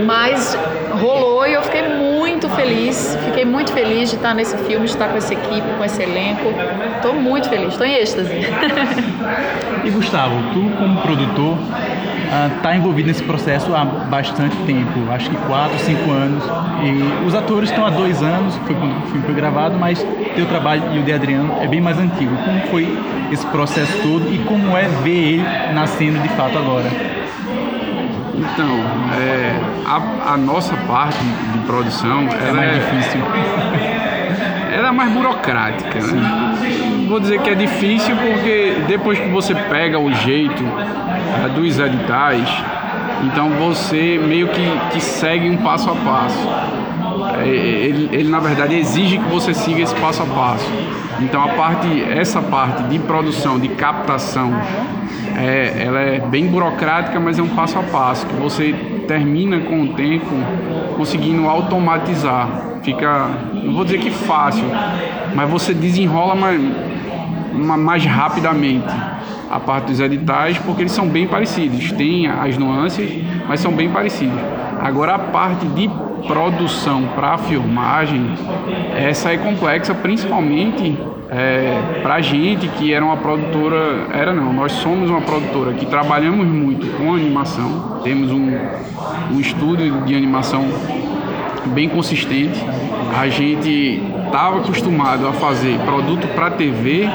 Mas 0.07 0.57
rolou 0.99 1.45
e 1.45 1.53
eu 1.53 1.61
fiquei 1.61 1.83
muito 1.83 2.04
feliz, 2.49 3.17
fiquei 3.25 3.45
muito 3.45 3.71
feliz 3.71 4.09
de 4.09 4.15
estar 4.15 4.33
nesse 4.33 4.57
filme, 4.57 4.85
de 4.85 4.91
estar 4.91 5.09
com 5.09 5.17
essa 5.17 5.33
equipe, 5.33 5.67
com 5.77 5.83
esse 5.83 6.01
elenco. 6.01 6.53
Estou 6.95 7.13
muito 7.13 7.49
feliz, 7.49 7.69
estou 7.69 7.85
em 7.85 7.95
êxtase. 7.95 8.31
e 9.83 9.89
Gustavo, 9.89 10.35
tu 10.53 10.77
como 10.77 11.01
produtor 11.01 11.57
está 12.57 12.69
ah, 12.69 12.75
envolvido 12.75 13.07
nesse 13.07 13.23
processo 13.23 13.73
há 13.75 13.85
bastante 13.85 14.55
tempo, 14.65 15.11
acho 15.11 15.29
que 15.29 15.37
4, 15.37 15.79
5 15.79 16.11
anos. 16.11 16.43
E 16.83 17.25
os 17.25 17.35
atores 17.35 17.69
estão 17.69 17.85
há 17.85 17.89
dois 17.89 18.21
anos, 18.21 18.55
foi 18.65 18.75
quando 18.75 18.97
o 18.97 19.07
filme 19.07 19.23
foi 19.25 19.33
gravado, 19.33 19.77
mas 19.77 20.05
teu 20.35 20.45
trabalho 20.45 20.83
e 20.93 20.99
o 20.99 21.03
de 21.03 21.13
Adriano 21.13 21.55
é 21.61 21.67
bem 21.67 21.79
mais 21.79 21.97
antigo. 21.97 22.35
Como 22.35 22.61
foi 22.67 22.97
esse 23.31 23.45
processo 23.47 23.97
todo 24.01 24.33
e 24.33 24.39
como 24.39 24.75
é 24.75 24.83
ver 25.03 25.33
ele 25.33 25.43
nascendo 25.73 26.19
de 26.19 26.29
fato 26.29 26.57
agora? 26.57 26.89
Então, 28.37 28.67
é, 29.17 29.44
a, 29.85 30.33
a, 30.33 30.37
nossa 30.37 30.75
parte 30.87 31.23
de 31.53 31.59
produção 31.59 32.27
é 32.27 32.51
mais 32.51 32.71
é, 32.71 32.73
difícil. 32.73 33.21
Ela 34.73 34.89
é 34.89 34.91
mais 34.91 35.11
burocrática, 35.11 35.99
né? 36.01 37.05
Vou 37.07 37.19
dizer 37.19 37.39
que 37.39 37.49
é 37.49 37.55
difícil 37.55 38.15
porque 38.15 38.77
depois 38.87 39.19
que 39.19 39.29
você 39.29 39.53
pega 39.53 39.99
o 39.99 40.11
jeito 40.11 40.63
é, 40.63 41.49
dos 41.49 41.79
editais, 41.79 42.49
então 43.23 43.49
você 43.51 44.19
meio 44.21 44.47
que, 44.47 44.79
que 44.91 44.99
segue 44.99 45.49
um 45.49 45.57
passo 45.57 45.89
a 45.89 45.95
passo. 45.95 46.49
É, 47.39 47.47
ele, 47.47 48.09
ele, 48.11 48.29
na 48.29 48.39
verdade 48.39 48.75
exige 48.75 49.17
que 49.17 49.29
você 49.29 49.53
siga 49.53 49.81
esse 49.81 49.95
passo 49.95 50.23
a 50.23 50.25
passo. 50.25 50.69
Então 51.19 51.43
a 51.43 51.49
parte, 51.49 52.03
essa 52.03 52.41
parte 52.41 52.83
de 52.83 52.99
produção, 52.99 53.59
de 53.59 53.69
captação, 53.69 54.53
é, 55.37 55.83
ela 55.85 55.99
é 55.99 56.19
bem 56.19 56.47
burocrática, 56.47 57.19
mas 57.19 57.37
é 57.37 57.41
um 57.41 57.49
passo 57.49 57.77
a 57.77 57.83
passo 57.83 58.25
que 58.25 58.33
você 58.35 58.73
termina 59.07 59.59
com 59.59 59.83
o 59.83 59.87
tempo 59.89 60.31
conseguindo 60.95 61.47
automatizar. 61.47 62.79
Fica, 62.83 63.29
não 63.53 63.73
vou 63.73 63.83
dizer 63.83 63.99
que 63.99 64.11
fácil, 64.11 64.65
mas 65.33 65.49
você 65.49 65.73
desenrola 65.73 66.35
mais, 66.35 66.61
mais 67.53 68.05
rapidamente 68.05 68.93
a 69.49 69.59
parte 69.59 69.87
dos 69.87 69.99
editais, 69.99 70.57
porque 70.59 70.83
eles 70.83 70.91
são 70.91 71.07
bem 71.07 71.27
parecidos. 71.27 71.91
Tem 71.91 72.27
as 72.27 72.57
nuances, 72.57 73.09
mas 73.47 73.59
são 73.59 73.71
bem 73.71 73.89
parecidos. 73.89 74.39
Agora 74.81 75.15
a 75.15 75.19
parte 75.19 75.65
de 75.67 75.89
produção 76.27 77.03
para 77.15 77.37
filmagem, 77.37 78.31
essa 78.95 79.31
é 79.31 79.37
complexa, 79.37 79.93
principalmente 79.93 80.97
é, 81.37 81.99
para 82.01 82.15
a 82.15 82.21
gente 82.21 82.65
que 82.69 82.93
era 82.93 83.03
uma 83.03 83.17
produtora, 83.17 84.07
era 84.13 84.33
não, 84.33 84.53
nós 84.53 84.71
somos 84.71 85.09
uma 85.09 85.19
produtora 85.19 85.73
que 85.73 85.85
trabalhamos 85.85 86.47
muito 86.47 86.87
com 86.97 87.13
animação, 87.13 87.99
temos 88.05 88.31
um, 88.31 88.57
um 89.33 89.39
estúdio 89.41 90.01
de 90.05 90.15
animação 90.15 90.65
bem 91.73 91.89
consistente. 91.89 92.57
A 93.19 93.27
gente 93.27 94.01
estava 94.25 94.59
acostumado 94.59 95.27
a 95.27 95.33
fazer 95.33 95.77
produto 95.79 96.25
para 96.29 96.51
TV 96.51 97.09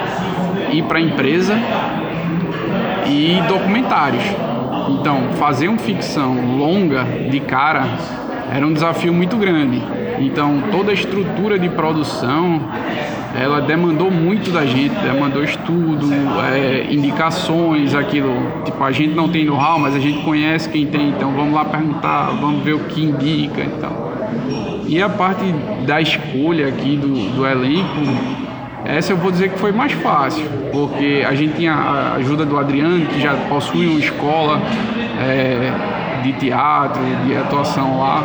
e 0.70 0.82
para 0.82 1.00
empresa 1.00 1.54
e 3.06 3.40
documentários. 3.48 4.24
Então, 4.90 5.30
fazer 5.38 5.68
uma 5.68 5.78
ficção 5.78 6.58
longa 6.58 7.04
de 7.30 7.40
cara 7.40 7.86
era 8.52 8.66
um 8.66 8.72
desafio 8.74 9.14
muito 9.14 9.38
grande. 9.38 9.82
Então, 10.18 10.62
toda 10.70 10.90
a 10.90 10.94
estrutura 10.94 11.58
de 11.58 11.70
produção 11.70 12.60
ela 13.34 13.60
demandou 13.60 14.10
muito 14.10 14.50
da 14.50 14.66
gente, 14.66 14.94
demandou 14.96 15.44
estudo, 15.44 16.06
é, 16.52 16.92
indicações, 16.92 17.94
aquilo. 17.94 18.34
Tipo, 18.64 18.82
a 18.82 18.90
gente 18.90 19.14
não 19.14 19.28
tem 19.28 19.44
know-how, 19.44 19.78
mas 19.78 19.94
a 19.94 20.00
gente 20.00 20.22
conhece 20.24 20.68
quem 20.68 20.86
tem, 20.86 21.10
então 21.10 21.32
vamos 21.32 21.54
lá 21.54 21.64
perguntar, 21.64 22.30
vamos 22.40 22.64
ver 22.64 22.74
o 22.74 22.80
que 22.80 23.02
indica 23.02 23.62
então. 23.62 24.10
E 24.86 25.00
a 25.00 25.08
parte 25.08 25.44
da 25.86 26.00
escolha 26.00 26.66
aqui 26.66 26.96
do, 26.96 27.36
do 27.36 27.46
elenco, 27.46 28.00
essa 28.84 29.12
eu 29.12 29.16
vou 29.16 29.30
dizer 29.30 29.50
que 29.50 29.58
foi 29.58 29.70
mais 29.70 29.92
fácil, 29.92 30.44
porque 30.72 31.24
a 31.26 31.34
gente 31.34 31.54
tinha 31.54 31.72
a 31.72 32.14
ajuda 32.14 32.44
do 32.44 32.58
Adriano, 32.58 33.06
que 33.06 33.20
já 33.20 33.34
possui 33.48 33.86
uma 33.86 34.00
escola 34.00 34.60
é, 35.20 35.70
de 36.24 36.32
teatro, 36.32 37.00
de 37.24 37.36
atuação 37.36 38.00
lá. 38.00 38.24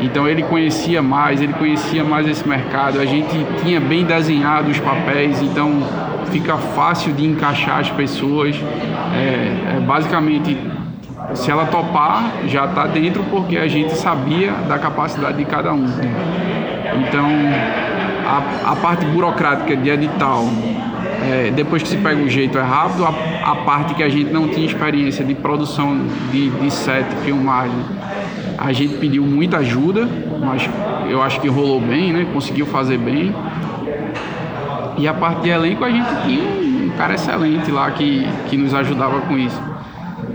Então 0.00 0.28
ele 0.28 0.42
conhecia 0.42 1.00
mais, 1.00 1.40
ele 1.40 1.52
conhecia 1.52 2.04
mais 2.04 2.26
esse 2.26 2.46
mercado. 2.46 3.00
A 3.00 3.06
gente 3.06 3.36
tinha 3.62 3.80
bem 3.80 4.04
desenhado 4.04 4.70
os 4.70 4.78
papéis, 4.80 5.40
então 5.40 5.82
fica 6.30 6.56
fácil 6.56 7.12
de 7.12 7.24
encaixar 7.24 7.78
as 7.78 7.90
pessoas. 7.90 8.56
É, 9.14 9.76
é 9.76 9.80
basicamente, 9.80 10.58
se 11.34 11.50
ela 11.50 11.66
topar, 11.66 12.32
já 12.46 12.64
está 12.64 12.86
dentro 12.86 13.22
porque 13.30 13.56
a 13.56 13.68
gente 13.68 13.94
sabia 13.94 14.52
da 14.68 14.78
capacidade 14.78 15.38
de 15.38 15.44
cada 15.44 15.72
um. 15.72 15.86
Então, 16.96 17.28
a, 18.26 18.72
a 18.72 18.76
parte 18.76 19.04
burocrática 19.06 19.76
de 19.76 19.90
edital, 19.90 20.44
é, 21.22 21.50
depois 21.50 21.82
que 21.82 21.88
se 21.88 21.96
pega 21.96 22.20
o 22.20 22.28
jeito 22.28 22.58
é 22.58 22.62
rápido, 22.62 23.04
a, 23.04 23.50
a, 23.50 23.56
parte 23.56 23.94
que 23.94 24.02
a 24.02 24.08
gente 24.08 24.32
não 24.32 24.48
tinha 24.48 24.66
experiência 24.66 25.24
de 25.24 25.34
produção 25.34 25.96
de, 26.30 26.50
de 26.50 26.70
set, 26.70 27.06
filmagem, 27.24 27.78
a 28.64 28.72
gente 28.72 28.94
pediu 28.94 29.22
muita 29.22 29.58
ajuda, 29.58 30.08
mas 30.40 30.68
eu 31.10 31.22
acho 31.22 31.38
que 31.38 31.48
rolou 31.48 31.80
bem, 31.80 32.12
né? 32.14 32.26
Conseguiu 32.32 32.64
fazer 32.64 32.96
bem. 32.96 33.34
E 34.96 35.06
a 35.06 35.12
parte 35.12 35.42
de 35.42 35.50
elenco 35.50 35.84
a 35.84 35.90
gente 35.90 36.08
tinha 36.24 36.86
um 36.86 36.90
cara 36.96 37.14
excelente 37.14 37.70
lá 37.70 37.90
que, 37.90 38.26
que 38.48 38.56
nos 38.56 38.72
ajudava 38.72 39.20
com 39.22 39.36
isso. 39.36 39.60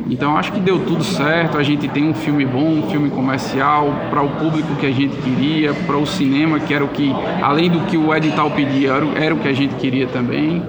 Então 0.08 0.38
acho 0.38 0.52
que 0.52 0.60
deu 0.60 0.86
tudo 0.86 1.04
certo. 1.04 1.58
A 1.58 1.64
gente 1.64 1.88
tem 1.88 2.08
um 2.08 2.14
filme 2.14 2.46
bom, 2.46 2.80
um 2.80 2.90
filme 2.90 3.10
comercial 3.10 3.92
para 4.12 4.22
o 4.22 4.30
público 4.30 4.76
que 4.76 4.86
a 4.86 4.92
gente 4.92 5.16
queria, 5.18 5.74
para 5.74 5.98
o 5.98 6.06
cinema 6.06 6.60
que 6.60 6.72
era 6.72 6.86
o 6.86 6.90
que, 6.90 7.12
além 7.42 7.70
do 7.70 7.80
que 7.82 7.98
o 7.98 8.14
edital 8.14 8.52
pedia, 8.52 8.92
era, 8.92 9.06
era 9.26 9.34
o 9.34 9.40
que 9.40 9.48
a 9.48 9.54
gente 9.54 9.74
queria 9.76 10.06
também. 10.06 10.62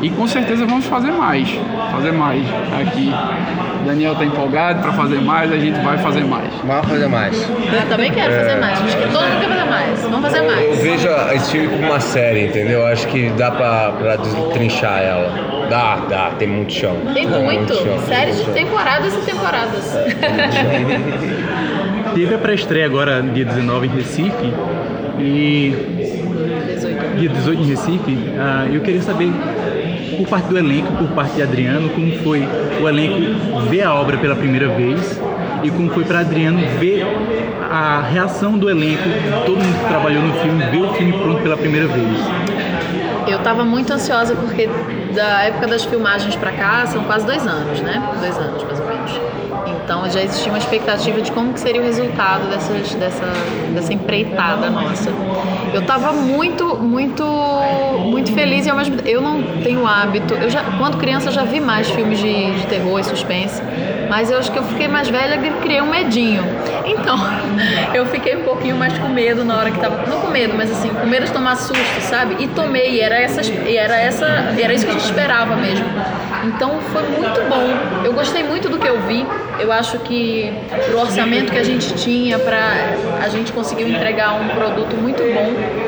E 0.00 0.10
com 0.10 0.26
certeza 0.26 0.64
vamos 0.64 0.86
fazer 0.86 1.10
mais, 1.10 1.48
fazer 1.92 2.12
mais 2.12 2.42
aqui. 2.80 3.12
Daniel 3.84 4.12
está 4.12 4.24
empolgado 4.24 4.80
para 4.82 4.92
fazer 4.92 5.20
mais, 5.20 5.52
a 5.52 5.58
gente 5.58 5.78
vai 5.80 5.98
fazer 5.98 6.24
mais. 6.24 6.52
Vai 6.64 6.82
fazer 6.82 7.08
mais. 7.08 7.40
Eu 7.40 7.88
também 7.88 8.12
quero 8.12 8.32
é... 8.32 8.40
fazer 8.40 8.60
mais. 8.60 8.82
Acho 8.82 8.96
que 8.96 9.08
todo 9.08 9.22
mundo 9.22 9.40
quer 9.40 9.48
fazer 9.48 9.70
mais. 9.70 10.02
Vamos 10.02 10.20
fazer 10.20 10.42
mais. 10.42 10.60
Eu 10.60 10.76
vejo 10.76 11.08
esse 11.34 11.50
filme 11.50 11.68
como 11.68 11.84
uma 11.84 12.00
série, 12.00 12.46
entendeu? 12.46 12.86
Acho 12.86 13.06
que 13.08 13.30
dá 13.30 13.50
para 13.50 14.18
trinchar 14.52 15.02
ela. 15.02 15.66
Dá, 15.68 15.96
dá, 16.08 16.30
tem 16.38 16.48
muito 16.48 16.72
chão. 16.72 16.96
Tem 17.12 17.26
muito. 17.26 17.44
muito 17.44 17.74
chão, 17.74 17.98
Séries 18.06 18.42
de 18.44 18.50
temporadas 18.52 19.14
e 19.14 19.20
temporadas. 19.20 19.98
Teve 22.14 22.34
a 22.34 22.38
pré-estreia 22.38 22.86
agora, 22.86 23.22
dia 23.22 23.44
19 23.44 23.86
em 23.86 23.90
Recife. 23.90 24.54
E. 25.18 25.74
18. 26.74 27.18
Dia 27.18 27.28
18 27.28 27.60
em 27.60 27.66
Recife. 27.66 28.12
Uh, 28.12 28.74
eu 28.74 28.80
queria 28.80 29.02
saber, 29.02 29.30
por 30.18 30.26
parte 30.26 30.48
do 30.48 30.58
elenco, 30.58 30.92
por 30.94 31.08
parte 31.10 31.36
de 31.36 31.42
Adriano, 31.42 31.88
como 31.90 32.12
foi 32.18 32.46
o 32.82 32.88
elenco 32.88 33.68
ver 33.70 33.82
a 33.82 33.94
obra 33.94 34.18
pela 34.18 34.34
primeira 34.34 34.68
vez 34.68 35.18
e 35.62 35.70
como 35.70 35.88
foi 35.90 36.04
para 36.04 36.20
Adriano 36.20 36.60
ver 36.78 37.06
a 37.70 38.02
reação 38.02 38.58
do 38.58 38.68
elenco, 38.68 39.04
todo 39.46 39.58
mundo 39.58 39.78
que 39.78 39.88
trabalhou 39.88 40.22
no 40.22 40.34
filme, 40.34 40.64
ver 40.66 40.82
o 40.82 40.92
filme 40.94 41.12
pronto 41.12 41.42
pela 41.42 41.56
primeira 41.56 41.86
vez. 41.86 42.18
Eu 43.28 43.38
estava 43.38 43.64
muito 43.64 43.92
ansiosa 43.92 44.34
porque 44.34 44.68
da 45.14 45.42
época 45.42 45.66
das 45.68 45.84
filmagens 45.84 46.34
para 46.34 46.52
cá 46.52 46.86
são 46.86 47.04
quase 47.04 47.24
dois 47.26 47.46
anos, 47.46 47.80
né? 47.80 48.02
Dois 48.18 48.36
anos 48.38 48.62
mais 48.64 48.80
ou 48.80 48.86
menos. 48.86 49.20
Então 49.84 50.08
já 50.10 50.22
existia 50.22 50.50
uma 50.50 50.58
expectativa 50.58 51.20
de 51.20 51.30
como 51.32 51.52
que 51.52 51.60
seria 51.60 51.80
o 51.80 51.84
resultado 51.84 52.48
dessas, 52.48 52.94
dessa, 52.94 53.24
dessa 53.74 53.92
empreitada 53.92 54.68
nossa. 54.70 55.10
Eu 55.72 55.80
estava 55.80 56.12
muito, 56.12 56.76
muito, 56.76 57.24
muito 57.24 57.57
feliz 58.48 58.64
e 58.64 58.70
ao 58.70 58.76
mesmo 58.76 58.96
tempo 58.96 59.08
eu 59.08 59.20
não 59.20 59.42
tenho 59.62 59.86
hábito. 59.86 60.34
Eu 60.34 60.48
já, 60.48 60.64
quando 60.78 60.96
criança, 60.96 61.30
já 61.30 61.44
vi 61.44 61.60
mais 61.60 61.88
filmes 61.90 62.18
de, 62.18 62.52
de 62.52 62.66
terror 62.66 62.98
e 62.98 63.04
suspense. 63.04 63.62
Mas 64.08 64.30
eu 64.30 64.38
acho 64.38 64.50
que 64.50 64.58
eu 64.58 64.62
fiquei 64.62 64.88
mais 64.88 65.08
velha 65.08 65.34
e 65.34 65.50
criei 65.60 65.82
um 65.82 65.90
medinho. 65.90 66.42
Então, 66.86 67.18
eu 67.92 68.06
fiquei 68.06 68.36
um 68.36 68.42
pouquinho 68.42 68.76
mais 68.76 68.96
com 68.98 69.08
medo 69.08 69.44
na 69.44 69.58
hora 69.58 69.70
que 69.70 69.78
tava. 69.78 70.06
Não 70.06 70.20
com 70.20 70.28
medo, 70.28 70.54
mas 70.56 70.70
assim, 70.70 70.88
com 70.88 71.06
medo 71.06 71.26
de 71.26 71.32
tomar 71.32 71.56
susto, 71.56 72.00
sabe? 72.00 72.36
E 72.42 72.48
tomei, 72.48 72.92
e 72.92 73.00
era, 73.00 73.18
essa, 73.18 73.42
e 73.42 73.76
era, 73.76 73.96
essa, 73.96 74.26
era 74.58 74.72
isso 74.72 74.86
que 74.86 74.90
a 74.90 74.94
gente 74.94 75.04
esperava 75.04 75.54
mesmo. 75.56 75.84
Então 76.46 76.80
foi 76.92 77.02
muito 77.02 77.48
bom. 77.48 78.04
Eu 78.04 78.14
gostei 78.14 78.42
muito 78.42 78.70
do 78.70 78.78
que 78.78 78.88
eu 78.88 79.00
vi. 79.02 79.26
Eu 79.58 79.70
acho 79.72 79.98
que 80.00 80.52
o 80.94 80.98
orçamento 80.98 81.52
que 81.52 81.58
a 81.58 81.64
gente 81.64 81.92
tinha 81.94 82.38
para 82.38 82.60
a 83.22 83.28
gente 83.28 83.52
conseguiu 83.52 83.88
entregar 83.88 84.40
um 84.40 84.48
produto 84.48 84.96
muito 84.96 85.22
bom. 85.34 85.87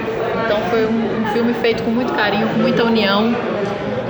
Então 0.51 0.63
foi 0.63 0.85
um, 0.85 1.23
um 1.23 1.27
filme 1.33 1.55
feito 1.55 1.85
com 1.85 1.93
muito 1.93 2.13
carinho, 2.13 2.49
com 2.49 2.59
muita 2.59 2.83
união. 2.83 3.33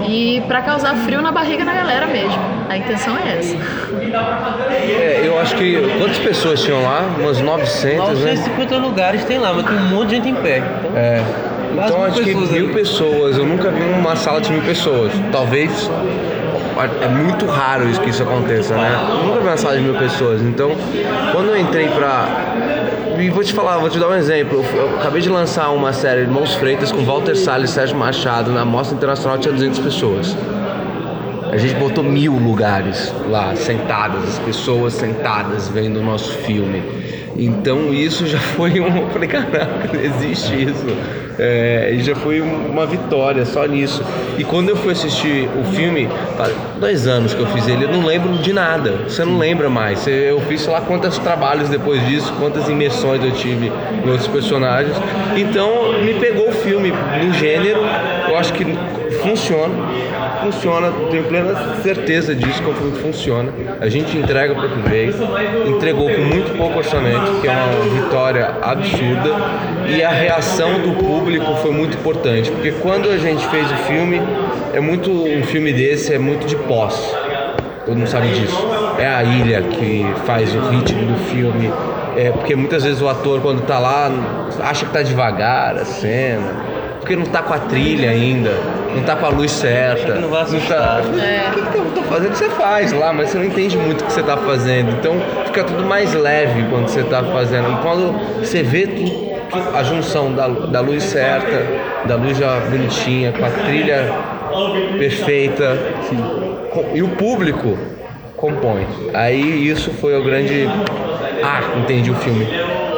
e 0.09 0.42
para 0.49 0.62
causar 0.62 0.94
frio 0.94 1.20
na 1.20 1.30
barriga 1.30 1.66
da 1.66 1.75
galera 1.75 2.06
mesmo. 2.06 2.40
A 2.66 2.78
intenção 2.78 3.14
é 3.18 3.38
essa. 3.38 3.54
É, 4.70 5.20
eu 5.23 5.38
acho 5.38 5.54
que. 5.56 5.76
Quantas 5.99 6.18
pessoas 6.18 6.62
tinham 6.62 6.82
lá? 6.82 7.04
Umas 7.18 7.42
900, 7.42 8.20
né? 8.20 8.30
950 8.30 8.76
lugares 8.78 9.23
tem 9.26 9.37
lá, 9.38 9.52
mas 9.52 9.66
tem 9.66 9.76
um 9.76 9.88
monte 9.90 10.09
de 10.09 10.14
gente 10.16 10.28
em 10.30 10.35
pé. 10.35 10.62
Então, 10.78 10.97
É. 10.97 11.23
Então 11.73 11.99
mil 11.99 12.06
acho 12.06 12.14
que 12.23 12.25
pessoas 12.25 12.50
mil 12.50 12.68
pessoas. 12.73 13.37
Eu 13.37 13.44
nunca 13.44 13.70
vi 13.70 13.82
uma 13.82 14.16
sala 14.16 14.40
de 14.40 14.50
mil 14.50 14.62
pessoas. 14.62 15.12
Talvez. 15.30 15.90
É 17.03 17.09
muito 17.09 17.47
raro 17.47 17.89
isso 17.89 18.00
que 18.00 18.11
isso 18.11 18.23
aconteça, 18.23 18.75
né? 18.75 18.91
Nunca 19.25 19.41
vi 19.41 19.47
uma 19.47 19.57
sala 19.57 19.77
de 19.77 19.83
mil 19.83 19.95
pessoas. 19.95 20.41
Então, 20.43 20.73
quando 21.33 21.49
eu 21.49 21.57
entrei 21.57 21.89
pra. 21.89 22.27
E 23.19 23.29
vou 23.29 23.45
te 23.45 23.53
falar, 23.53 23.79
vou 23.79 23.91
te 23.91 23.99
dar 23.99 24.09
um 24.09 24.15
exemplo. 24.15 24.65
Eu, 24.73 24.77
eu 24.77 24.99
acabei 24.99 25.21
de 25.21 25.29
lançar 25.29 25.71
uma 25.71 25.93
série 25.93 26.23
Irmãos 26.23 26.55
Freitas 26.55 26.91
com 26.91 27.05
Walter 27.05 27.37
Salles 27.37 27.71
e 27.71 27.73
Sérgio 27.73 27.97
Machado. 27.97 28.50
Na 28.50 28.65
Mostra 28.65 28.97
Internacional 28.97 29.39
tinha 29.39 29.53
200 29.53 29.79
pessoas. 29.81 30.37
A 31.50 31.57
gente 31.57 31.75
botou 31.75 32.05
mil 32.05 32.33
lugares 32.35 33.12
lá, 33.29 33.57
sentadas, 33.57 34.23
as 34.23 34.39
pessoas 34.39 34.95
sentadas 34.95 35.69
vendo 35.69 35.99
o 35.99 36.03
nosso 36.03 36.33
filme. 36.39 36.81
Então 37.42 37.92
isso 37.94 38.26
já 38.26 38.38
foi 38.38 38.78
um. 38.80 38.87
Eu 39.00 39.09
falei, 39.11 39.28
caraca, 39.28 39.90
existe 39.97 40.62
isso. 40.62 40.85
É, 41.38 41.97
já 42.00 42.14
foi 42.14 42.42
um- 42.42 42.66
uma 42.70 42.85
vitória 42.85 43.47
só 43.47 43.64
nisso. 43.64 44.02
E 44.37 44.44
quando 44.44 44.68
eu 44.68 44.76
fui 44.76 44.92
assistir 44.92 45.49
o 45.59 45.64
filme, 45.75 46.06
faz 46.37 46.52
dois 46.78 47.06
anos 47.06 47.32
que 47.32 47.40
eu 47.40 47.47
fiz 47.47 47.66
ele, 47.66 47.85
eu 47.85 47.88
não 47.92 48.04
lembro 48.04 48.30
de 48.38 48.52
nada. 48.52 48.90
Você 49.09 49.25
não 49.25 49.38
lembra 49.38 49.70
mais. 49.70 50.06
Eu 50.06 50.38
fiz 50.42 50.61
sei 50.61 50.73
lá 50.73 50.82
quantos 50.82 51.16
trabalhos 51.18 51.70
depois 51.70 52.06
disso, 52.06 52.30
quantas 52.38 52.68
imersões 52.68 53.25
eu 53.25 53.32
tive 53.32 53.73
outros 54.06 54.28
personagens. 54.28 54.94
Então 55.35 55.94
me 56.02 56.12
pegou 56.14 56.49
o 56.50 56.52
filme 56.52 56.92
no 57.25 57.32
gênero, 57.32 57.80
eu 58.28 58.37
acho 58.37 58.52
que 58.52 58.64
funciona 59.21 59.75
funciona, 60.41 60.93
tenho 61.11 61.25
plena 61.25 61.55
certeza 61.83 62.35
disso, 62.35 62.62
que 62.62 63.00
funciona. 63.00 63.53
A 63.81 63.89
gente 63.89 64.17
entrega 64.17 64.55
para 64.55 64.67
o 64.67 64.83
veio, 64.83 65.15
entregou 65.67 66.11
com 66.11 66.21
muito 66.23 66.57
pouco 66.57 66.79
orçamento, 66.79 67.41
que 67.41 67.47
é 67.47 67.50
uma 67.50 68.03
vitória 68.03 68.55
absurda, 68.62 69.31
e 69.87 70.03
a 70.03 70.11
reação 70.11 70.81
do 70.81 70.93
público 70.95 71.55
foi 71.57 71.71
muito 71.71 71.97
importante, 71.97 72.50
porque 72.50 72.73
quando 72.73 73.09
a 73.09 73.19
gente 73.19 73.47
fez 73.49 73.71
o 73.71 73.77
filme, 73.77 74.21
é 74.73 74.81
muito 74.81 75.11
um 75.11 75.43
filme 75.45 75.73
desse 75.73 76.15
é 76.15 76.19
muito 76.19 76.47
de 76.47 76.57
posse. 76.57 77.15
Todo 77.85 77.97
mundo 77.97 78.09
sabe 78.09 78.29
disso. 78.29 78.69
É 78.99 79.07
a 79.07 79.25
ilha 79.25 79.62
que 79.62 80.07
faz 80.25 80.55
o 80.55 80.61
ritmo 80.69 81.07
do 81.07 81.19
filme. 81.31 81.73
É 82.17 82.31
porque 82.31 82.55
muitas 82.55 82.85
vezes 82.85 83.00
o 83.00 83.09
ator 83.09 83.41
quando 83.41 83.62
tá 83.62 83.79
lá 83.79 84.11
acha 84.62 84.85
que 84.85 84.93
tá 84.93 85.03
devagar 85.03 85.77
a 85.77 85.85
cena, 85.85 86.70
porque 87.00 87.16
não 87.16 87.25
tá 87.25 87.42
com 87.42 87.54
a 87.54 87.59
trilha 87.59 88.11
ainda, 88.11 88.50
não 88.95 89.02
tá 89.02 89.16
com 89.16 89.26
a 89.26 89.28
luz 89.30 89.50
certa. 89.50 90.14
não 90.14 90.28
vai 90.28 90.40
tá. 90.40 90.47
assustar. 90.47 91.00
O 91.00 91.54
que, 91.54 91.71
que 91.73 91.78
eu 91.78 91.85
tô 91.95 92.02
fazendo? 92.02 92.35
Você 92.35 92.49
faz 92.50 92.92
lá, 92.92 93.12
mas 93.12 93.30
você 93.30 93.38
não 93.38 93.47
entende 93.47 93.76
muito 93.76 94.02
o 94.02 94.04
que 94.07 94.12
você 94.12 94.23
tá 94.23 94.37
fazendo. 94.37 94.90
Então 94.92 95.14
fica 95.47 95.64
tudo 95.64 95.83
mais 95.85 96.12
leve 96.14 96.64
quando 96.71 96.88
você 96.88 97.02
tá 97.02 97.25
fazendo. 97.25 97.80
Quando 97.83 98.12
você 98.38 98.62
vê 98.62 98.87
a 99.75 99.83
junção 99.83 100.33
da, 100.33 100.47
da 100.47 100.80
luz 100.80 101.02
certa, 101.02 101.66
da 102.04 102.14
luz 102.16 102.37
já 102.37 102.61
bonitinha, 102.61 103.33
com 103.33 103.45
a 103.45 103.50
trilha 103.50 104.12
perfeita, 104.99 105.76
com- 106.71 106.85
e 106.95 107.02
o 107.02 107.09
público 107.09 107.76
compõe. 108.37 108.87
Aí 109.14 109.69
isso 109.69 109.90
foi 109.92 110.19
o 110.19 110.23
grande. 110.23 110.69
Ah, 111.42 111.62
entendi 111.78 112.11
o 112.11 112.14
filme 112.16 112.47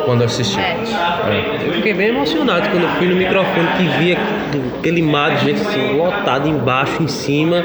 quando 0.05 0.25
assisti. 0.25 0.59
É. 0.59 0.77
É. 1.31 1.67
Eu 1.69 1.73
fiquei 1.75 1.95
bem 1.95 2.09
emocionado 2.09 2.69
quando 2.71 2.89
fui 2.99 3.07
no 3.09 3.17
microfone 3.17 3.69
que 3.77 3.85
vi 3.99 4.17
aquele 4.79 5.03
mar 5.03 5.37
de 5.37 5.47
gente 5.47 5.61
assim, 5.61 5.97
lotado 5.97 6.49
embaixo, 6.49 7.03
em 7.03 7.09
cima. 7.09 7.65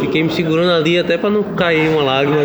Fiquei 0.00 0.22
me 0.22 0.30
segurando 0.30 0.72
ali 0.72 0.98
até 0.98 1.16
para 1.16 1.30
não 1.30 1.42
cair 1.42 1.88
uma 1.88 2.02
lágrima. 2.02 2.42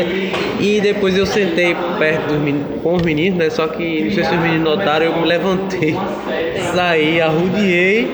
e 0.60 0.80
depois 0.80 1.16
eu 1.16 1.24
sentei 1.24 1.74
perto 1.98 2.34
meninos, 2.34 2.82
com 2.82 2.94
os 2.94 3.02
meninos, 3.02 3.38
né? 3.38 3.50
Só 3.50 3.66
que 3.68 4.04
não 4.04 4.10
sei 4.12 4.24
se 4.24 4.34
os 4.34 4.40
meninos 4.40 4.64
notaram, 4.64 5.06
eu 5.06 5.16
me 5.16 5.26
levantei, 5.26 5.96
saí, 6.74 7.20
arrudiei 7.20 8.10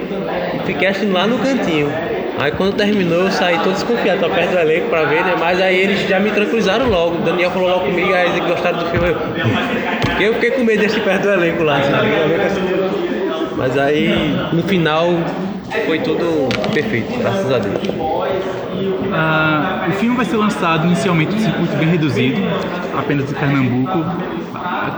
e 0.54 0.66
fiquei 0.66 0.88
assistindo 0.88 1.14
lá 1.14 1.26
no 1.26 1.38
cantinho. 1.38 1.90
Aí 2.38 2.52
quando 2.52 2.74
terminou 2.74 3.22
eu 3.22 3.30
saí 3.30 3.58
todo 3.58 3.72
desconfiado, 3.72 4.20
tô 4.20 4.28
perto 4.28 4.50
do 4.50 4.58
elenco 4.58 4.90
pra 4.90 5.04
ver, 5.04 5.24
né? 5.24 5.34
Mas 5.38 5.60
aí 5.60 5.80
eles 5.80 6.06
já 6.06 6.20
me 6.20 6.30
tranquilizaram 6.30 6.88
logo. 6.88 7.16
O 7.16 7.20
Daniel 7.22 7.50
falou 7.50 7.68
logo 7.68 7.86
comigo, 7.86 8.12
aí 8.12 8.28
eles 8.28 8.46
gostaram 8.46 8.78
do 8.78 8.90
filme. 8.90 9.08
Eu, 9.08 10.05
eu 10.20 10.34
fiquei 10.34 10.50
com 10.50 10.64
medo 10.64 10.80
de 10.80 10.86
assistir 10.86 11.04
perto 11.04 11.22
do 11.22 11.30
elenco 11.30 11.62
lá. 11.62 11.78
assim. 11.78 11.90
Mas 13.56 13.78
aí 13.78 14.36
no 14.52 14.62
final 14.62 15.08
foi 15.86 15.98
tudo 16.00 16.48
perfeito, 16.72 17.18
graças 17.18 17.52
a 17.52 17.58
Deus. 17.58 17.80
Ah, 19.12 19.86
o 19.88 19.92
filme 19.92 20.16
vai 20.16 20.24
ser 20.24 20.36
lançado 20.36 20.86
inicialmente 20.86 21.34
em 21.34 21.38
circuito 21.38 21.76
bem 21.76 21.88
reduzido, 21.88 22.40
apenas 22.96 23.30
em 23.30 23.34
Pernambuco. 23.34 24.04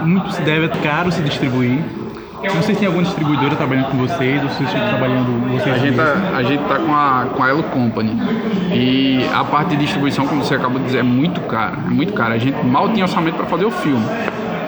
Muito 0.03 0.31
se 0.31 0.41
deve 0.41 0.65
a 0.65 0.69
caro 0.69 1.11
se 1.11 1.21
distribuir. 1.21 1.79
Não 2.41 2.61
sei 2.63 2.73
se 2.73 2.79
tem 2.79 2.87
alguma 2.87 3.03
distribuidora 3.03 3.55
trabalhando 3.55 3.91
com 3.91 3.97
vocês 3.97 4.41
ou 4.41 4.49
se 4.49 4.55
vocês 4.55 4.69
estão 4.69 4.87
trabalhando 4.87 5.51
vocês 5.51 5.75
A 5.75 5.77
gente, 5.77 5.95
tá, 5.95 6.15
a 6.35 6.43
gente 6.43 6.63
tá 6.63 6.79
com 6.79 6.95
a, 6.95 7.27
com 7.35 7.43
a 7.43 7.49
Elo 7.49 7.63
Company. 7.63 8.17
E 8.71 9.25
a 9.33 9.43
parte 9.43 9.71
de 9.71 9.77
distribuição, 9.77 10.25
como 10.25 10.43
você 10.43 10.55
acabou 10.55 10.79
de 10.79 10.85
dizer, 10.85 10.99
é 10.99 11.03
muito 11.03 11.41
cara. 11.41 11.77
É 11.85 11.89
muito 11.89 12.13
cara. 12.13 12.35
A 12.35 12.37
gente 12.37 12.57
mal 12.65 12.89
tinha 12.89 13.03
orçamento 13.03 13.35
para 13.35 13.45
fazer 13.45 13.65
o 13.65 13.71
filme. 13.71 14.05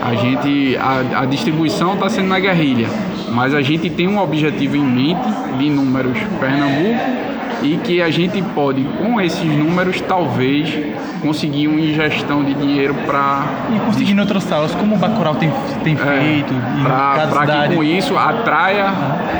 A 0.01 0.15
gente. 0.15 0.77
A, 0.77 1.21
a 1.21 1.25
distribuição 1.25 1.93
está 1.93 2.09
sendo 2.09 2.27
na 2.27 2.39
guerrilha. 2.39 2.87
Mas 3.29 3.53
a 3.53 3.61
gente 3.61 3.89
tem 3.89 4.07
um 4.07 4.19
objetivo 4.19 4.75
em 4.75 4.83
mente 4.83 5.29
de 5.57 5.69
números 5.69 6.17
Pernambuco 6.39 7.31
e 7.63 7.77
que 7.77 8.01
a 8.01 8.09
gente 8.09 8.41
pode, 8.41 8.83
com 8.97 9.21
esses 9.21 9.43
números, 9.43 10.01
talvez 10.01 10.73
conseguir 11.21 11.67
uma 11.67 11.79
ingestão 11.79 12.43
de 12.43 12.53
dinheiro 12.55 12.93
para 13.05 13.45
E 13.73 13.79
conseguindo 13.79 14.21
outras 14.21 14.43
salas, 14.43 14.73
como 14.73 14.95
o 14.95 14.97
Bacurau 14.97 15.35
tem, 15.35 15.51
tem 15.83 15.95
feito, 15.95 16.53
em 16.53 16.83
cada 16.83 17.27
para 17.27 17.67
que 17.67 17.75
com 17.75 17.83
isso 17.83 18.17
atraia 18.17 18.91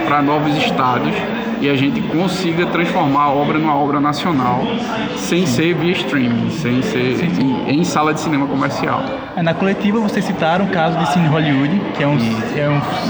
para 0.06 0.22
novos 0.22 0.56
estados 0.56 1.14
e 1.62 1.70
a 1.70 1.76
gente 1.76 2.02
consiga 2.02 2.66
transformar 2.66 3.24
a 3.26 3.30
obra 3.32 3.58
numa 3.60 3.76
obra 3.76 4.00
nacional 4.00 4.62
sem 5.16 5.46
ser 5.46 5.76
via 5.76 5.92
streaming, 5.92 6.50
sem 6.50 6.82
ser 6.82 7.18
em, 7.40 7.80
em 7.80 7.84
sala 7.84 8.14
de 8.14 8.20
cinema 8.20 8.48
comercial. 8.48 9.04
É, 9.36 9.42
Na 9.44 9.54
coletiva 9.54 10.00
vocês 10.00 10.26
citaram 10.26 10.66
o 10.66 10.70
caso 10.70 10.98
de 10.98 11.08
Cine 11.14 11.28
Hollywood, 11.28 11.80
que 11.96 12.04
é 12.04 12.08
um, 12.08 12.18
é 12.58 12.70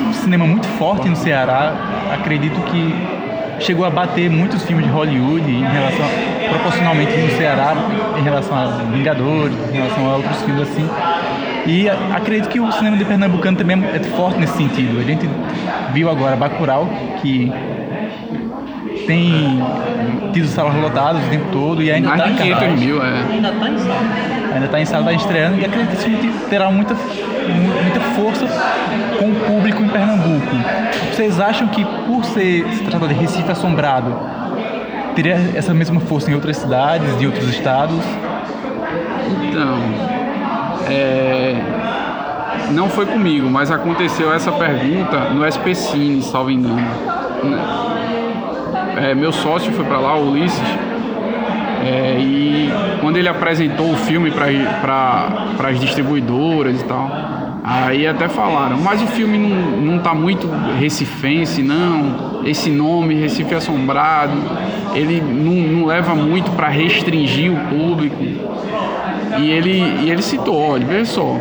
um 0.09 0.13
cinema 0.13 0.45
muito 0.45 0.67
forte 0.67 1.07
no 1.07 1.15
Ceará. 1.15 1.73
Acredito 2.13 2.59
que 2.65 2.93
chegou 3.59 3.85
a 3.85 3.89
bater 3.89 4.29
muitos 4.29 4.63
filmes 4.63 4.85
de 4.85 4.91
Hollywood 4.91 5.49
em 5.49 5.63
relação 5.63 6.05
a- 6.05 6.49
proporcionalmente 6.49 7.15
no 7.17 7.29
Ceará 7.37 7.73
em 8.19 8.21
relação 8.23 8.57
a 8.57 8.65
Vingadores, 8.91 9.55
em 9.71 9.77
relação 9.77 10.09
a 10.09 10.15
outros 10.17 10.41
filmes 10.41 10.63
assim. 10.63 10.87
E 11.65 11.87
acredito 11.87 12.49
que 12.49 12.59
o 12.59 12.71
cinema 12.71 12.97
de 12.97 13.05
Pernambucano 13.05 13.55
também 13.55 13.81
é 13.93 13.99
forte 14.17 14.39
nesse 14.39 14.57
sentido. 14.57 14.99
A 14.99 15.03
gente 15.03 15.29
viu 15.93 16.09
agora 16.09 16.35
Bacurau, 16.35 16.89
que 17.21 17.51
tem 19.11 19.61
tido 20.31 20.47
salas 20.47 20.73
lotadas 20.75 21.21
o 21.25 21.29
tempo 21.29 21.45
todo 21.51 21.83
e 21.83 21.91
ainda 21.91 22.07
Mais 22.09 22.21
está 22.21 22.31
de 22.31 22.33
em 22.33 22.53
500 22.53 22.59
cartaz. 22.59 22.79
mil, 22.79 23.03
é. 23.03 23.23
Ainda 23.33 23.51
tá 23.51 23.69
em 23.69 23.77
sala. 23.77 23.99
Ainda 24.53 24.65
está 24.65 24.79
em 24.81 24.85
sala, 24.85 25.01
está 25.01 25.13
estreando 25.25 25.59
e 25.59 25.65
acredito 25.65 25.97
que 25.97 26.49
terá 26.49 26.71
muita, 26.71 26.93
mu- 26.93 27.81
muita 27.83 27.99
força 28.15 28.45
com 29.19 29.25
o 29.29 29.35
público 29.35 29.83
em 29.83 29.87
Pernambuco. 29.89 30.55
Vocês 31.11 31.39
acham 31.41 31.67
que 31.67 31.83
por 32.07 32.23
ser, 32.25 32.65
se 32.73 32.83
tratar 32.85 33.07
de 33.07 33.13
Recife 33.13 33.51
assombrado, 33.51 34.15
teria 35.15 35.37
essa 35.55 35.73
mesma 35.73 35.99
força 35.99 36.31
em 36.31 36.33
outras 36.33 36.55
cidades, 36.57 37.17
de 37.19 37.25
outros 37.25 37.49
estados? 37.49 37.99
Então, 39.49 39.77
é, 40.89 41.55
não 42.71 42.87
foi 42.89 43.05
comigo, 43.05 43.49
mas 43.49 43.69
aconteceu 43.71 44.33
essa 44.33 44.51
pergunta 44.53 45.19
no 45.33 45.43
SP 45.43 45.75
Cine, 45.75 46.21
salvo 46.21 46.49
engano. 46.49 46.81
É, 48.97 49.15
meu 49.15 49.31
sócio 49.31 49.71
foi 49.71 49.85
para 49.85 49.99
lá, 49.99 50.15
o 50.15 50.31
Ulisses, 50.31 50.61
é, 51.83 52.19
e 52.19 52.69
quando 52.99 53.17
ele 53.17 53.27
apresentou 53.27 53.91
o 53.91 53.95
filme 53.95 54.31
para 54.31 55.67
as 55.67 55.79
distribuidoras 55.79 56.79
e 56.79 56.83
tal, 56.83 57.09
aí 57.63 58.05
até 58.05 58.27
falaram, 58.27 58.77
mas 58.77 59.01
o 59.01 59.07
filme 59.07 59.37
não, 59.37 59.81
não 59.81 59.99
tá 59.99 60.13
muito 60.13 60.47
recifense, 60.79 61.63
não. 61.63 62.41
Esse 62.45 62.69
nome, 62.69 63.15
Recife 63.15 63.53
Assombrado, 63.55 64.33
ele 64.93 65.21
não, 65.21 65.79
não 65.79 65.85
leva 65.85 66.15
muito 66.15 66.51
para 66.51 66.67
restringir 66.67 67.51
o 67.51 67.57
público. 67.67 68.23
E 69.39 69.49
ele, 69.49 69.79
e 70.03 70.11
ele 70.11 70.21
citou, 70.21 70.55
olha, 70.55 70.85
veja 70.85 71.05
só, 71.05 71.37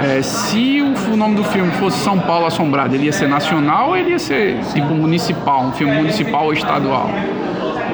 é, 0.00 0.22
se 0.22 0.80
o, 0.80 1.12
o 1.12 1.16
nome 1.16 1.36
do 1.36 1.44
filme 1.44 1.70
fosse 1.72 1.98
São 1.98 2.18
Paulo 2.18 2.46
Assombrado, 2.46 2.94
ele 2.94 3.06
ia 3.06 3.12
ser 3.12 3.28
nacional 3.28 3.90
ou 3.90 3.96
ele 3.96 4.10
ia 4.10 4.18
ser 4.18 4.58
tipo 4.72 4.94
municipal, 4.94 5.64
um 5.64 5.72
filme 5.72 5.94
municipal 5.94 6.44
ou 6.44 6.52
estadual? 6.52 7.10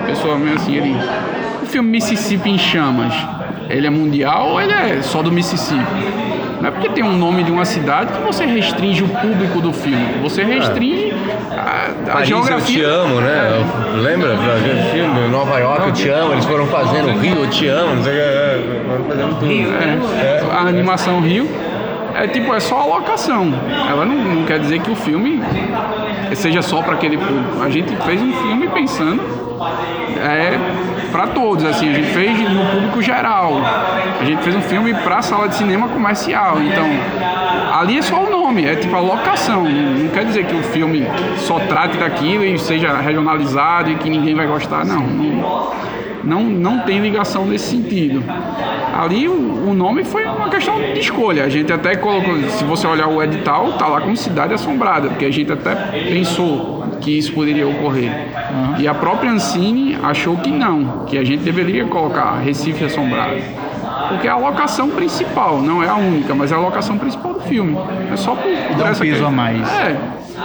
A 0.03 0.07
pessoa 0.07 0.37
meio 0.37 0.57
assim, 0.57 0.77
ele. 0.77 0.97
O 1.63 1.67
filme 1.67 1.91
Mississippi 1.91 2.51
em 2.51 2.59
Chamas, 2.59 3.15
ele 3.69 3.87
é 3.87 3.91
mundial 3.91 4.51
ou 4.51 4.61
ele 4.61 4.73
é 4.73 5.01
só 5.03 5.23
do 5.23 5.31
Mississippi? 5.31 5.85
Não 6.61 6.69
é 6.69 6.71
porque 6.73 6.89
tem 6.89 7.05
um 7.05 7.17
nome 7.17 7.45
de 7.45 7.53
uma 7.53 7.65
cidade 7.65 8.13
que 8.13 8.21
você 8.21 8.45
restringe 8.45 9.05
o 9.05 9.09
público 9.09 9.61
do 9.61 9.73
filme. 9.73 10.15
Você 10.23 10.43
restringe 10.43 11.15
a, 11.53 11.91
a 12.11 12.13
Paris, 12.13 12.29
geografia. 12.29 12.83
Eu 12.83 12.91
te 12.91 13.09
amo, 13.09 13.21
né? 13.21 13.65
Lembra? 14.03 14.35
O 14.35 14.91
filme 14.91 15.29
Nova 15.29 15.59
York, 15.59 15.87
eu 15.87 15.93
te 15.93 16.09
amo. 16.09 16.33
Eles 16.33 16.45
foram 16.45 16.67
fazendo 16.67 17.17
Rio, 17.21 17.45
eu 17.45 17.51
te 17.51 17.69
amo. 17.69 17.97
Não 17.97 18.03
sei 18.03 18.13
que. 18.13 18.19
é, 18.19 18.83
Foram 18.89 19.05
fazendo 19.05 19.39
tudo. 19.39 19.53
É, 19.53 20.43
a 20.53 20.61
animação 20.63 21.21
Rio 21.21 21.49
é 22.25 22.27
tipo, 22.27 22.53
é 22.53 22.61
só 22.61 22.81
a 22.81 22.87
locação. 22.87 23.53
Ela 23.89 24.05
não, 24.05 24.17
não 24.17 24.45
quer 24.45 24.59
dizer 24.59 24.81
que 24.81 24.91
o 24.91 24.97
filme 24.97 25.41
seja 26.35 26.63
só 26.63 26.83
para 26.83 26.95
aquele 26.95 27.17
público. 27.17 27.63
A 27.63 27.71
gente 27.71 27.95
fez 27.97 28.21
um 28.21 28.33
filme 28.33 28.69
pensando 28.69 29.23
é, 30.21 30.59
para 31.13 31.29
todos, 31.29 31.65
assim, 31.65 31.91
a 31.91 31.95
gente 31.95 32.09
fez 32.09 32.39
no 32.41 32.65
público 32.67 33.03
geral. 33.03 33.53
A 34.21 34.25
gente 34.25 34.43
fez 34.43 34.55
um 34.57 34.63
filme 34.63 34.93
para 34.95 35.23
sala 35.23 35.49
de 35.49 35.55
cinema 35.55 35.89
comercial. 35.89 36.61
Então, 36.61 36.87
ali 37.79 37.99
é 37.99 38.03
só 38.03 38.25
o 38.25 38.31
nome, 38.31 38.65
é 38.65 38.75
tipo 38.75 38.95
a 38.97 39.01
locação. 39.01 39.65
Não, 39.65 40.09
quer 40.09 40.25
dizer 40.25 40.45
que 40.47 40.55
o 40.55 40.63
filme 40.63 41.07
só 41.37 41.61
trate 41.61 41.97
daquilo 41.97 42.45
e 42.45 42.59
seja 42.59 42.97
regionalizado 42.99 43.91
e 43.91 43.95
que 43.95 44.11
ninguém 44.11 44.35
vai 44.35 44.47
gostar, 44.47 44.85
não. 44.85 45.01
não 45.01 45.88
não, 46.29 46.45
não 46.45 46.81
tem 46.81 47.01
ligação 47.01 47.47
nesse 47.47 47.71
sentido. 47.71 48.23
Ali 48.95 49.29
o, 49.29 49.69
o, 49.69 49.75
nome 49.75 50.05
foi 50.05 50.25
uma 50.25 50.49
questão 50.49 50.79
de 50.79 51.01
escolha. 51.01 51.45
A 51.45 51.49
gente 51.49 51.73
até 51.73 51.97
colocou, 51.97 52.37
se 52.51 52.65
você 52.65 52.87
olhar 52.87 53.09
o 53.09 53.23
edital, 53.23 53.73
tá 53.73 53.87
lá 53.87 54.01
como 54.01 54.17
Cidade 54.17 54.53
Assombrada, 54.53 55.09
porque 55.09 55.25
a 55.25 55.31
gente 55.31 55.51
até 55.51 55.75
pensou 55.75 56.85
que 57.01 57.17
isso 57.17 57.33
poderia 57.33 57.67
ocorrer. 57.67 58.11
Uhum. 58.11 58.81
E 58.81 58.87
a 58.87 58.95
própria 58.95 59.31
Ancine 59.31 59.97
achou 60.03 60.37
que 60.37 60.51
não, 60.51 61.05
que 61.07 61.17
a 61.17 61.25
gente 61.25 61.43
deveria 61.43 61.87
colocar 61.87 62.39
Recife 62.39 62.85
Assombrado. 62.85 63.37
Porque 64.09 64.27
é 64.27 64.31
a 64.31 64.37
locação 64.37 64.91
principal, 64.91 65.61
não 65.61 65.83
é 65.83 65.89
a 65.89 65.97
única, 65.97 66.35
mas 66.35 66.51
é 66.53 66.55
a 66.55 66.59
locação 66.59 66.99
principal 66.99 67.35
do 67.35 67.41
filme. 67.41 67.77
É 68.13 68.17
só 68.17 68.35
por, 68.35 68.43
por 68.43 68.77
Dá 68.77 68.91
um 68.91 68.95
peso 68.95 69.25
a 69.25 69.31
mais. 69.31 69.69
É, 69.79 69.97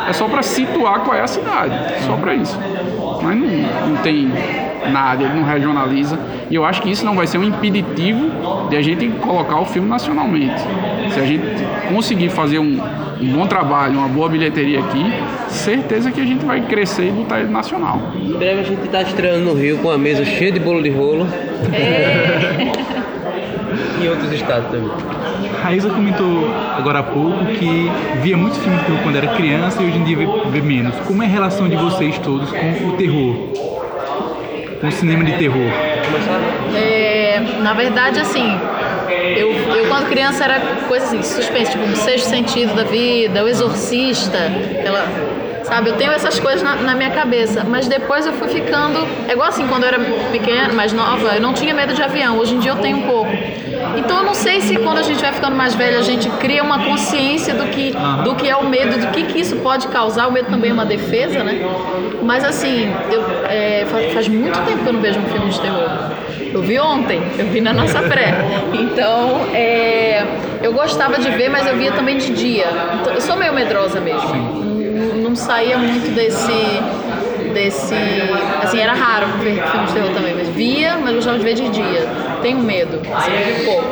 é 0.09 0.13
só 0.13 0.27
para 0.27 0.43
situar 0.43 1.01
qual 1.01 1.15
é 1.15 1.21
a 1.21 1.27
cidade, 1.27 1.75
só 2.05 2.15
para 2.17 2.35
isso. 2.35 2.59
Mas 3.21 3.37
não, 3.37 3.89
não 3.89 3.95
tem 4.01 4.31
nada, 4.91 5.23
ele 5.23 5.33
não 5.33 5.43
regionaliza. 5.43 6.19
E 6.49 6.55
eu 6.55 6.65
acho 6.65 6.81
que 6.81 6.91
isso 6.91 7.05
não 7.05 7.15
vai 7.15 7.27
ser 7.27 7.37
um 7.37 7.43
impeditivo 7.43 8.31
de 8.69 8.75
a 8.75 8.81
gente 8.81 9.07
colocar 9.19 9.59
o 9.59 9.65
filme 9.65 9.87
nacionalmente. 9.87 10.61
Se 11.13 11.19
a 11.19 11.25
gente 11.25 11.45
conseguir 11.89 12.29
fazer 12.29 12.59
um, 12.59 12.79
um 13.21 13.33
bom 13.33 13.47
trabalho, 13.47 13.99
uma 13.99 14.07
boa 14.07 14.29
bilheteria 14.29 14.79
aqui, 14.79 15.05
certeza 15.47 16.11
que 16.11 16.21
a 16.21 16.25
gente 16.25 16.45
vai 16.45 16.61
crescer 16.61 17.07
e 17.07 17.11
botar 17.11 17.39
ele 17.39 17.51
nacional. 17.51 17.99
Em 18.15 18.33
breve 18.33 18.61
a 18.61 18.63
gente 18.63 18.85
está 18.85 19.01
estreando 19.01 19.45
no 19.45 19.53
Rio 19.53 19.77
com 19.79 19.89
a 19.89 19.97
mesa 19.97 20.25
cheia 20.25 20.51
de 20.51 20.59
bolo 20.59 20.81
de 20.81 20.89
rolo. 20.89 21.27
e 23.99 24.05
em 24.05 24.09
outros 24.09 24.31
estados 24.31 24.69
também. 24.69 24.89
Raíza 25.61 25.89
comentou 25.89 26.49
agora 26.77 26.99
há 26.99 27.03
pouco 27.03 27.45
que 27.57 27.89
via 28.21 28.35
muito 28.35 28.59
filme 28.59 28.77
quando 29.01 29.15
era 29.15 29.27
criança 29.27 29.81
e 29.81 29.85
hoje 29.85 29.97
em 29.97 30.03
dia 30.03 30.17
vê, 30.17 30.27
vê 30.51 30.61
menos. 30.61 30.95
Como 31.07 31.23
é 31.23 31.25
a 31.25 31.29
relação 31.29 31.69
de 31.69 31.75
vocês 31.75 32.17
todos 32.19 32.49
com 32.51 32.87
o 32.89 32.91
terror? 32.97 33.35
Com 34.83 34.89
o 34.89 34.91
cinema 34.91 35.23
de 35.23 35.31
terror? 35.37 35.71
É, 36.75 37.39
na 37.61 37.71
verdade, 37.73 38.19
assim, 38.19 38.59
eu, 39.37 39.49
eu 39.53 39.87
quando 39.87 40.09
criança 40.09 40.43
era 40.43 40.59
coisa 40.89 41.05
assim, 41.05 41.23
suspense, 41.23 41.71
tipo 41.71 41.85
um 41.85 41.95
sexto 41.95 42.27
sentido 42.27 42.75
da 42.75 42.83
vida, 42.83 43.45
o 43.45 43.47
exorcista, 43.47 44.39
sabe? 45.63 45.91
Eu 45.91 45.95
tenho 45.95 46.11
essas 46.11 46.37
coisas 46.37 46.61
na, 46.61 46.75
na, 46.75 46.95
minha 46.95 47.11
cabeça, 47.11 47.63
mas 47.63 47.87
depois 47.87 48.25
eu 48.25 48.33
fui 48.33 48.49
ficando. 48.49 49.07
É 49.29 49.31
igual 49.31 49.47
assim, 49.47 49.65
quando 49.67 49.83
eu 49.83 49.87
era 49.87 49.99
pequena, 50.33 50.73
mais 50.73 50.91
nova, 50.91 51.33
eu 51.33 51.41
não 51.41 51.53
tinha 51.53 51.73
medo 51.73 51.93
de 51.93 52.03
avião, 52.03 52.37
hoje 52.37 52.53
em 52.53 52.59
dia 52.59 52.71
eu 52.71 52.77
tenho 52.79 52.97
um 52.97 53.03
pouco. 53.03 53.31
Então 53.97 54.17
eu 54.19 54.23
não 54.23 54.33
sei 54.33 54.61
se 54.61 54.77
quando 54.77 54.97
a 54.97 55.03
gente 55.03 55.21
vai 55.21 55.31
ficando 55.31 55.55
mais 55.55 55.73
velha 55.73 55.99
a 55.99 56.01
gente 56.01 56.29
cria 56.31 56.63
uma 56.63 56.83
consciência 56.83 57.53
do 57.53 57.65
que, 57.65 57.93
do 58.23 58.35
que 58.35 58.49
é 58.49 58.55
o 58.55 58.67
medo, 58.67 58.99
do 58.99 59.07
que, 59.07 59.23
que 59.23 59.39
isso 59.39 59.57
pode 59.57 59.87
causar. 59.87 60.27
O 60.27 60.31
medo 60.31 60.49
também 60.49 60.71
é 60.71 60.73
uma 60.73 60.85
defesa, 60.85 61.43
né? 61.43 61.61
Mas 62.21 62.43
assim, 62.43 62.91
eu, 63.11 63.23
é, 63.49 63.85
faz, 63.89 64.13
faz 64.13 64.27
muito 64.27 64.59
tempo 64.65 64.83
que 64.83 64.87
eu 64.87 64.93
não 64.93 65.01
vejo 65.01 65.19
um 65.19 65.25
filme 65.25 65.49
de 65.49 65.59
terror. 65.59 65.89
Eu 66.53 66.61
vi 66.61 66.79
ontem, 66.79 67.21
eu 67.37 67.47
vi 67.47 67.61
na 67.61 67.73
nossa 67.73 68.01
pré. 68.07 68.33
Então, 68.73 69.41
é, 69.53 70.23
eu 70.61 70.71
gostava 70.71 71.17
de 71.17 71.29
ver, 71.31 71.49
mas 71.49 71.67
eu 71.67 71.75
via 71.75 71.91
também 71.91 72.17
de 72.17 72.31
dia. 72.33 72.67
Então, 73.01 73.13
eu 73.13 73.21
sou 73.21 73.35
meio 73.35 73.53
medrosa 73.53 73.99
mesmo. 73.99 74.33
Não, 74.35 75.29
não 75.29 75.35
saía 75.35 75.77
muito 75.77 76.13
desse 76.13 76.53
desse. 77.53 77.95
Assim, 78.61 78.79
era 78.79 78.93
raro 78.93 79.27
ver 79.39 79.61
filme 79.63 79.87
de 79.87 79.93
terror 79.93 80.09
também, 80.09 80.33
mas 80.35 80.49
via, 80.49 80.97
mas 80.97 81.15
gostava 81.15 81.37
de 81.37 81.43
ver 81.43 81.53
de 81.53 81.69
dia. 81.69 82.07
Tenho 82.43 82.59
medo, 82.59 82.99
assim, 83.15 83.31
vi 83.31 83.65
pouco. 83.65 83.87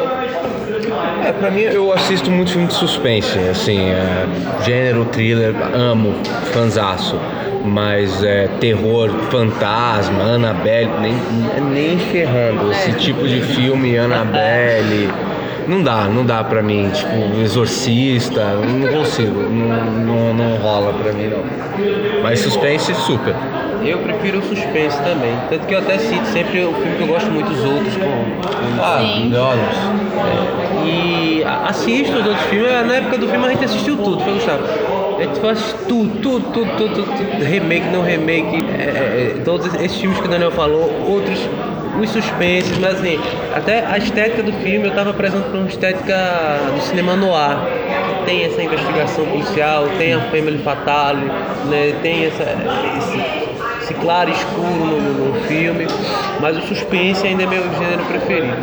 É, 1.26 1.32
pra 1.32 1.50
mim 1.50 1.62
eu 1.62 1.94
assisto 1.94 2.30
muito 2.30 2.52
filme 2.52 2.68
de 2.68 2.74
suspense, 2.74 3.40
assim, 3.50 3.80
é, 3.80 4.26
gênero, 4.66 5.06
thriller, 5.06 5.56
amo, 5.74 6.14
fanzaço. 6.52 7.18
Mas 7.64 8.22
é, 8.22 8.50
terror, 8.60 9.10
fantasma, 9.30 10.22
Annabelle, 10.22 10.92
nem, 11.00 11.16
nem 11.72 11.98
ferrando. 11.98 12.72
Esse 12.74 12.92
tipo 12.94 13.26
de 13.26 13.40
filme, 13.40 13.98
Annabelle. 13.98 15.10
Não 15.66 15.82
dá, 15.82 16.10
não 16.10 16.26
dá 16.26 16.44
pra 16.44 16.62
mim, 16.62 16.90
tipo, 16.90 17.40
exorcista, 17.42 18.44
não 18.56 18.88
consigo, 19.00 19.44
não, 19.44 19.86
não, 19.86 20.34
não 20.34 20.58
rola 20.58 20.92
pra 20.92 21.14
mim 21.14 21.28
não. 21.28 22.22
Mas 22.22 22.40
suspense, 22.40 22.94
super. 22.96 23.34
Eu 23.84 24.00
prefiro 24.00 24.39
o 24.39 24.41
suspense 24.44 24.98
também. 25.04 25.34
Tanto 25.50 25.65
que 25.65 25.74
eu 25.74 25.80
até 25.80 25.98
cito 25.98 26.26
sempre 26.28 26.63
o 26.63 26.74
filme 26.74 26.98
que 26.98 27.02
eu 27.02 27.08
gosto 27.08 27.32
muito, 27.32 27.52
os 27.52 27.63
outros, 27.63 27.96
com. 27.96 28.82
Ah, 28.82 29.00
Olhos. 29.00 29.78
É, 30.28 30.88
e 30.88 31.44
assisto 31.44 32.17
os 32.17 32.26
outros 32.26 32.46
filmes. 32.48 32.72
Na 32.86 32.96
época 32.96 33.17
do 33.17 33.28
filme 33.28 33.46
a 33.46 33.50
gente 33.50 33.65
assistiu 33.65 33.98
tudo, 33.98 34.24
foi 34.24 34.34
Gustavo. 34.34 34.63
A 35.17 35.24
gente 35.24 35.39
faz 35.39 35.76
tudo, 35.88 36.20
tudo, 36.20 36.52
tudo, 36.52 36.78
tudo, 36.78 36.94
tudo, 36.94 37.44
remake, 37.44 37.88
não 37.89 38.02
remake, 38.02 38.58
é, 38.74 39.36
é, 39.38 39.41
todos 39.46 39.72
esses 39.76 39.98
filmes 39.98 40.20
que 40.20 40.26
o 40.26 40.30
Daniel 40.30 40.50
falou, 40.50 40.89
outros 41.08 41.39
os 42.00 42.10
suspenses, 42.10 42.78
mas 42.78 42.96
assim, 42.96 43.20
até 43.54 43.86
a 43.86 43.98
estética 43.98 44.41
do 44.44 44.54
filme 44.54 44.86
eu 44.86 44.89
estava 44.89 45.10
apresentando 45.10 45.52
para 45.52 45.60
uma 45.60 45.67
estética 45.67 46.60
do 46.74 46.82
cinema 46.82 47.15
noir, 47.15 47.58
tem 48.26 48.46
essa 48.46 48.62
investigação 48.62 49.26
policial, 49.26 49.88
tem 49.98 50.13
a 50.13 50.22
Family 50.22 50.60
Fatale, 50.60 51.26
né, 51.70 51.94
tem 52.02 52.26
essa, 52.26 52.44
esse, 52.98 53.41
esse 53.92 53.94
claro 53.96 54.30
e 54.30 54.34
escuro 54.34 54.86
no, 54.86 55.34
no, 55.34 55.42
filme, 55.42 55.86
mas 56.40 56.58
o 56.58 56.62
suspense 56.62 57.28
ainda 57.28 57.44
é 57.44 57.46
meu 57.46 57.64
gênero 57.78 58.06
preferido. 58.06 58.56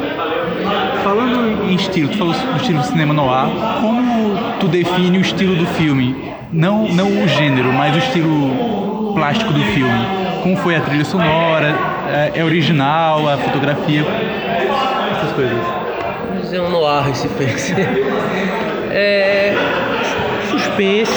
Falando 1.05 1.65
em 1.65 1.75
estilo, 1.75 2.09
tu 2.09 2.19
falou 2.19 2.33
do 2.33 2.57
estilo 2.57 2.79
do 2.81 2.87
cinema 2.87 3.13
noir, 3.13 3.51
como 3.81 4.39
tu 4.59 4.69
define 4.69 5.19
o 5.19 5.21
estilo 5.21 5.55
do 5.55 5.67
filme? 5.67 6.33
Não, 6.53 6.89
não 6.89 7.09
o 7.09 7.29
gênero, 7.29 7.73
mas 7.73 7.95
o 7.95 7.99
estilo 7.99 9.13
plástico 9.15 9.53
do 9.53 9.63
filme. 9.65 10.07
Como 10.43 10.57
foi 10.57 10.77
a 10.77 10.81
trilha 10.81 11.05
sonora? 11.05 11.75
É 12.35 12.43
original, 12.43 13.29
a 13.29 13.37
fotografia? 13.37 14.05
Essas 15.13 15.33
coisas. 15.33 15.59
Vamos 16.29 16.43
dizer 16.43 16.61
um 16.61 16.71
noir 16.71 17.09
esse 17.11 17.23
suspense. 17.23 17.75
é 18.91 19.55
suspense, 20.51 21.13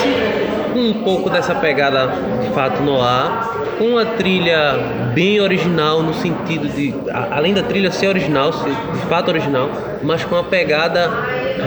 um 0.76 0.94
pouco 1.04 1.30
dessa 1.30 1.56
pegada 1.56 2.12
de 2.42 2.50
fato 2.50 2.82
noir, 2.82 3.61
com 3.82 3.98
a 3.98 4.06
trilha 4.06 4.78
bem 5.16 5.42
original 5.42 6.04
no 6.04 6.14
sentido 6.14 6.70
de, 6.70 6.94
além 7.32 7.52
da 7.52 7.64
trilha 7.64 7.90
ser 7.90 8.10
original, 8.10 8.54
ser 8.54 8.70
de 8.70 9.06
fato 9.10 9.30
original, 9.30 9.72
mas 10.04 10.24
com 10.24 10.36
a 10.36 10.44
pegada 10.44 11.10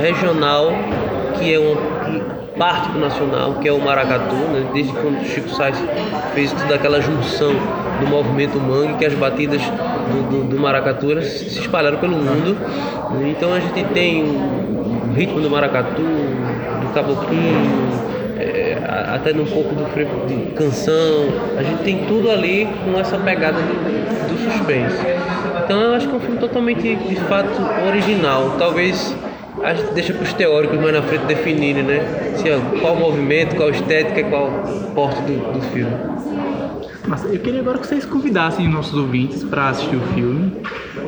regional 0.00 0.70
que 1.37 1.53
é 1.53 1.59
uma 1.59 1.74
parte 2.57 2.88
do 2.90 3.00
nacional, 3.00 3.55
que 3.55 3.68
é 3.68 3.72
o 3.72 3.81
maracatu, 3.81 4.37
né? 4.37 4.64
desde 4.72 4.92
quando 4.92 5.20
o 5.20 5.24
Chico 5.24 5.48
Sainz 5.48 5.77
fez 6.35 6.53
toda 6.53 6.77
aquela 6.77 7.00
junção 7.00 7.50
do 7.98 8.07
movimento 8.07 8.61
mangue, 8.61 8.94
que 8.94 9.07
as 9.07 9.14
batidas 9.14 9.61
do, 9.61 10.31
do, 10.31 10.44
do 10.50 10.61
maracatu 10.61 11.20
se 11.20 11.59
espalharam 11.59 11.98
pelo 11.98 12.16
mundo. 12.16 12.57
Então 13.29 13.53
a 13.53 13.59
gente 13.59 13.83
tem 13.92 14.22
o 14.22 15.12
ritmo 15.16 15.40
do 15.40 15.50
maracatu, 15.50 16.00
do 16.00 16.94
caboclinho, 16.94 18.04
até 19.15 19.33
um 19.33 19.45
pouco 19.45 19.75
do 19.75 19.85
frevo 19.87 20.27
de 20.27 20.53
canção, 20.53 21.27
a 21.59 21.63
gente 21.63 21.83
tem 21.83 22.05
tudo 22.07 22.31
ali 22.31 22.69
com 22.85 22.99
essa 22.99 23.19
pegada 23.19 23.59
do, 23.59 24.29
do 24.29 24.53
suspense. 24.53 24.99
Então 25.65 25.81
eu 25.81 25.95
acho 25.95 26.07
que 26.09 26.15
é 26.15 26.17
um 26.17 26.21
filme 26.21 26.39
totalmente 26.39 26.95
de 26.95 27.17
fato 27.17 27.61
original, 27.89 28.55
talvez 28.59 29.15
a 29.63 29.73
gente 29.73 29.93
deixa 29.95 30.13
para 30.13 30.23
os 30.23 30.33
teóricos 30.33 30.79
mais 30.79 30.93
na 30.93 31.03
frente 31.03 31.25
definirem, 31.25 31.83
né? 31.83 32.01
Se, 32.37 32.51
ó, 32.51 32.59
qual 32.81 32.97
movimento, 32.97 33.57
qual 33.57 33.71
estética 33.71 34.25
qual 34.25 34.51
porte 34.95 35.23
do, 35.23 35.53
do 35.53 35.61
filme. 35.73 35.93
Mas 37.07 37.23
eu 37.25 37.38
queria 37.38 37.61
agora 37.61 37.79
que 37.79 37.87
vocês 37.87 38.07
convidassem 38.07 38.67
nossos 38.67 38.95
ouvintes 38.95 39.45
para 39.45 39.69
assistir 39.69 39.95
o 39.95 40.01
filme. 40.14 40.53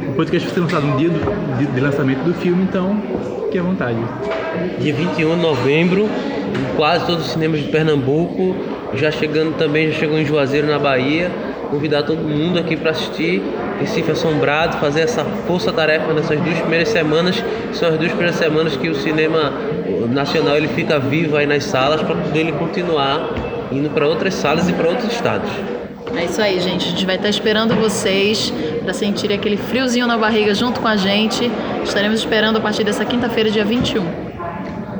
O 0.08 0.12
podcast 0.12 0.46
vai 0.46 0.54
ser 0.54 0.60
lançado 0.60 0.86
no 0.86 0.98
dia 0.98 1.08
do, 1.08 1.56
de, 1.58 1.66
de 1.66 1.80
lançamento 1.80 2.18
do 2.18 2.34
filme, 2.34 2.64
então 2.64 3.00
fique 3.44 3.58
à 3.58 3.62
vontade. 3.62 3.98
Dia 4.78 4.92
21 4.92 5.36
de 5.36 5.42
novembro, 5.42 6.02
em 6.04 6.76
quase 6.76 7.06
todos 7.06 7.24
os 7.24 7.32
cinemas 7.32 7.60
de 7.60 7.68
Pernambuco, 7.68 8.54
já 8.92 9.10
chegando 9.10 9.56
também, 9.56 9.90
já 9.90 9.98
chegou 10.00 10.18
em 10.18 10.24
Juazeiro, 10.24 10.66
na 10.66 10.78
Bahia. 10.78 11.30
Convidar 11.70 12.02
todo 12.02 12.18
mundo 12.18 12.58
aqui 12.58 12.76
para 12.76 12.90
assistir 12.90 13.42
Recife 13.80 14.12
Assombrado, 14.12 14.76
fazer 14.76 15.00
essa 15.00 15.24
força-tarefa 15.24 16.12
nessas 16.12 16.38
duas 16.40 16.58
primeiras 16.58 16.88
semanas, 16.90 17.42
são 17.72 17.88
as 17.88 17.96
duas 17.96 18.10
primeiras 18.10 18.36
semanas 18.36 18.76
que 18.76 18.88
o 18.88 18.94
cinema 18.94 19.52
nacional 20.12 20.56
ele 20.56 20.68
fica 20.68 20.98
vivo 20.98 21.36
aí 21.36 21.46
nas 21.46 21.64
salas 21.64 22.02
para 22.02 22.14
poder 22.14 22.40
ele 22.40 22.52
continuar 22.52 23.30
indo 23.72 23.90
para 23.90 24.06
outras 24.06 24.34
salas 24.34 24.68
e 24.68 24.72
para 24.72 24.88
outros 24.88 25.12
estados. 25.12 25.50
É 26.14 26.24
isso 26.24 26.40
aí, 26.40 26.60
gente. 26.60 26.86
A 26.86 26.90
gente 26.90 27.06
vai 27.06 27.16
estar 27.16 27.28
esperando 27.28 27.74
vocês 27.74 28.52
para 28.82 28.92
sentir 28.92 29.32
aquele 29.32 29.56
friozinho 29.56 30.06
na 30.06 30.16
barriga 30.16 30.54
junto 30.54 30.80
com 30.80 30.88
a 30.88 30.96
gente. 30.96 31.50
Estaremos 31.82 32.20
esperando 32.20 32.58
a 32.58 32.60
partir 32.60 32.84
dessa 32.84 33.04
quinta-feira, 33.04 33.50
dia 33.50 33.64
21. 33.64 34.26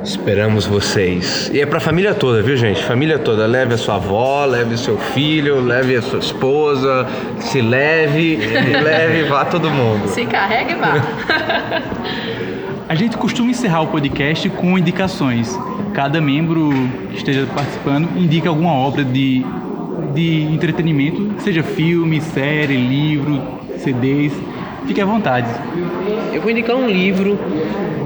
Esperamos 0.03 0.65
vocês. 0.65 1.49
E 1.53 1.59
é 1.59 1.65
pra 1.65 1.79
família 1.79 2.13
toda, 2.13 2.41
viu, 2.41 2.55
gente? 2.55 2.83
Família 2.83 3.19
toda. 3.19 3.45
Leve 3.45 3.73
a 3.73 3.77
sua 3.77 3.95
avó, 3.95 4.45
leve 4.45 4.75
o 4.75 4.77
seu 4.77 4.97
filho, 4.97 5.59
leve 5.59 5.95
a 5.95 6.01
sua 6.01 6.19
esposa, 6.19 7.07
se 7.39 7.61
leve, 7.61 8.37
leve, 8.83 9.23
vá 9.23 9.43
todo 9.43 9.69
mundo. 9.69 10.07
Se 10.07 10.25
carregue 10.25 10.73
e 10.73 10.75
vá. 10.75 11.03
a 12.87 12.95
gente 12.95 13.17
costuma 13.17 13.51
encerrar 13.51 13.81
o 13.81 13.87
podcast 13.87 14.49
com 14.51 14.77
indicações. 14.77 15.59
Cada 15.93 16.21
membro 16.21 16.69
que 17.09 17.17
esteja 17.17 17.45
participando 17.53 18.07
indica 18.17 18.47
alguma 18.47 18.71
obra 18.71 19.03
de, 19.03 19.45
de 20.17 20.41
entretenimento, 20.51 21.31
seja 21.43 21.61
filme, 21.61 22.19
série, 22.19 22.75
livro, 22.75 23.39
CDs. 23.77 24.33
Fique 24.87 24.99
à 24.99 25.05
vontade. 25.05 25.47
Eu 26.33 26.41
vou 26.41 26.49
indicar 26.49 26.75
um 26.75 26.87
livro 26.87 27.37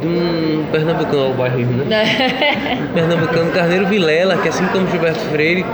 de 0.01 0.07
um 0.07 0.65
pernambucano, 0.71 1.31
o 1.31 1.33
bairrismo, 1.35 1.85
né? 1.85 2.03
pernambucano, 2.93 3.51
Carneiro 3.51 3.85
Vilela, 3.87 4.35
que 4.37 4.49
assim 4.49 4.65
como 4.67 4.89
Gilberto 4.89 5.19
Freire, 5.31 5.65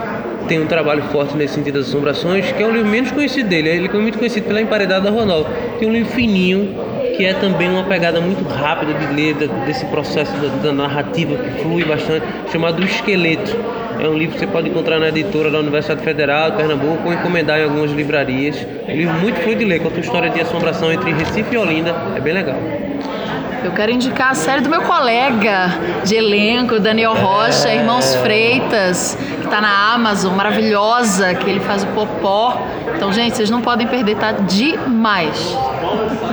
tem 0.48 0.62
um 0.62 0.68
trabalho 0.68 1.02
forte 1.06 1.36
nesse 1.36 1.56
sentido 1.56 1.80
das 1.80 1.88
assombrações, 1.88 2.52
que 2.52 2.62
é 2.62 2.68
um 2.68 2.72
livro 2.72 2.88
menos 2.88 3.12
conhecido 3.12 3.50
dele. 3.50 3.70
Ele 3.70 3.88
é 3.88 3.98
muito 3.98 4.20
conhecido 4.20 4.46
pela 4.46 4.62
Emparedada 4.62 5.10
da 5.10 5.18
Ronaldo. 5.18 5.50
Tem 5.80 5.90
um 5.90 5.92
livro 5.92 6.12
fininho, 6.12 6.76
que 7.18 7.26
é 7.26 7.34
também 7.34 7.68
uma 7.68 7.84
pegada 7.84 8.22
muito 8.22 8.48
rápida 8.48 8.94
de 8.94 9.08
ler, 9.12 9.34
desse 9.66 9.86
processo 9.86 10.32
da, 10.34 10.50
da 10.62 10.72
narrativa 10.72 11.36
que 11.36 11.64
flui 11.64 11.84
bastante, 11.84 12.26
chamado 12.52 12.80
O 12.80 12.86
Esqueleto. 12.86 13.77
É 14.00 14.08
um 14.08 14.18
livro 14.18 14.34
que 14.34 14.40
você 14.40 14.48
pode 14.48 14.70
encontrar 14.70 15.00
na 15.00 15.10
editora 15.10 15.50
da 15.50 15.60
Universidade 15.60 16.02
Federal 16.04 16.52
de 16.52 16.58
Pernambuco 16.58 17.08
ou 17.08 17.14
encomendar 17.14 17.60
em 17.60 17.64
algumas 17.64 17.92
livrarias. 17.92 18.66
É 18.88 18.94
um 18.94 18.96
livro 18.96 19.14
muito 19.16 19.40
fluido 19.42 19.60
de 19.60 19.66
ler, 19.66 19.80
conta 19.80 19.96
uma 19.96 20.02
história 20.02 20.30
de 20.30 20.40
assombração 20.40 20.92
entre 20.92 21.12
Recife 21.12 21.56
e 21.56 21.58
Olinda. 21.58 21.96
É 22.16 22.20
bem 22.20 22.34
legal. 22.34 22.58
Eu 23.64 23.72
quero 23.72 23.92
indicar 23.92 24.32
a 24.32 24.36
série 24.36 24.62
do 24.62 24.70
meu 24.70 24.82
colega 24.82 25.70
de 26.04 26.16
elenco, 26.16 26.80
Daniel 26.80 27.14
Rocha, 27.16 27.74
Irmãos 27.74 28.16
Freitas, 28.16 29.18
que 29.40 29.46
está 29.46 29.60
na 29.60 29.94
Amazon, 29.94 30.34
maravilhosa, 30.36 31.34
que 31.34 31.50
ele 31.50 31.60
faz 31.60 31.84
o 31.84 31.88
popó. 31.88 32.62
Então, 32.96 33.12
gente, 33.12 33.36
vocês 33.36 33.50
não 33.50 33.62
podem 33.62 33.88
perder, 33.88 34.16
tá 34.16 34.32
demais. 34.32 35.58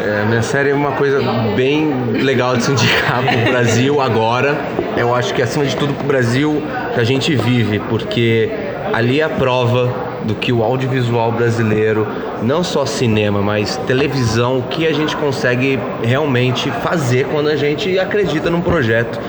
É, 0.03 0.25
minha 0.27 0.43
série 0.43 0.71
é 0.71 0.75
uma 0.75 0.93
coisa 0.93 1.21
bem 1.57 1.93
legal 2.23 2.57
de 2.57 2.65
se 2.65 2.73
indicar 2.73 3.23
para 3.23 3.37
o 3.37 3.53
Brasil 3.53 4.01
agora. 4.01 4.57
Eu 4.97 5.15
acho 5.15 5.33
que 5.35 5.43
acima 5.43 5.65
de 5.65 5.77
tudo 5.77 5.95
para 5.95 6.05
o 6.05 6.07
Brasil 6.07 6.63
que 6.95 7.01
a 7.01 7.05
gente 7.05 7.35
vive, 7.35 7.79
porque 7.79 8.51
ali 8.93 9.21
é 9.21 9.25
a 9.25 9.29
prova 9.31 10.14
do 10.25 10.35
que 10.35 10.53
o 10.53 10.63
audiovisual 10.63 11.33
brasileiro, 11.33 12.07
não 12.43 12.63
só 12.65 12.87
cinema, 12.87 13.41
mas 13.41 13.77
televisão, 13.87 14.59
o 14.59 14.63
que 14.63 14.87
a 14.87 14.93
gente 14.93 15.17
consegue 15.17 15.79
realmente 16.03 16.71
fazer 16.71 17.27
quando 17.27 17.49
a 17.49 17.57
gente 17.57 17.99
acredita 17.99 18.51
num 18.51 18.61
projeto 18.61 19.21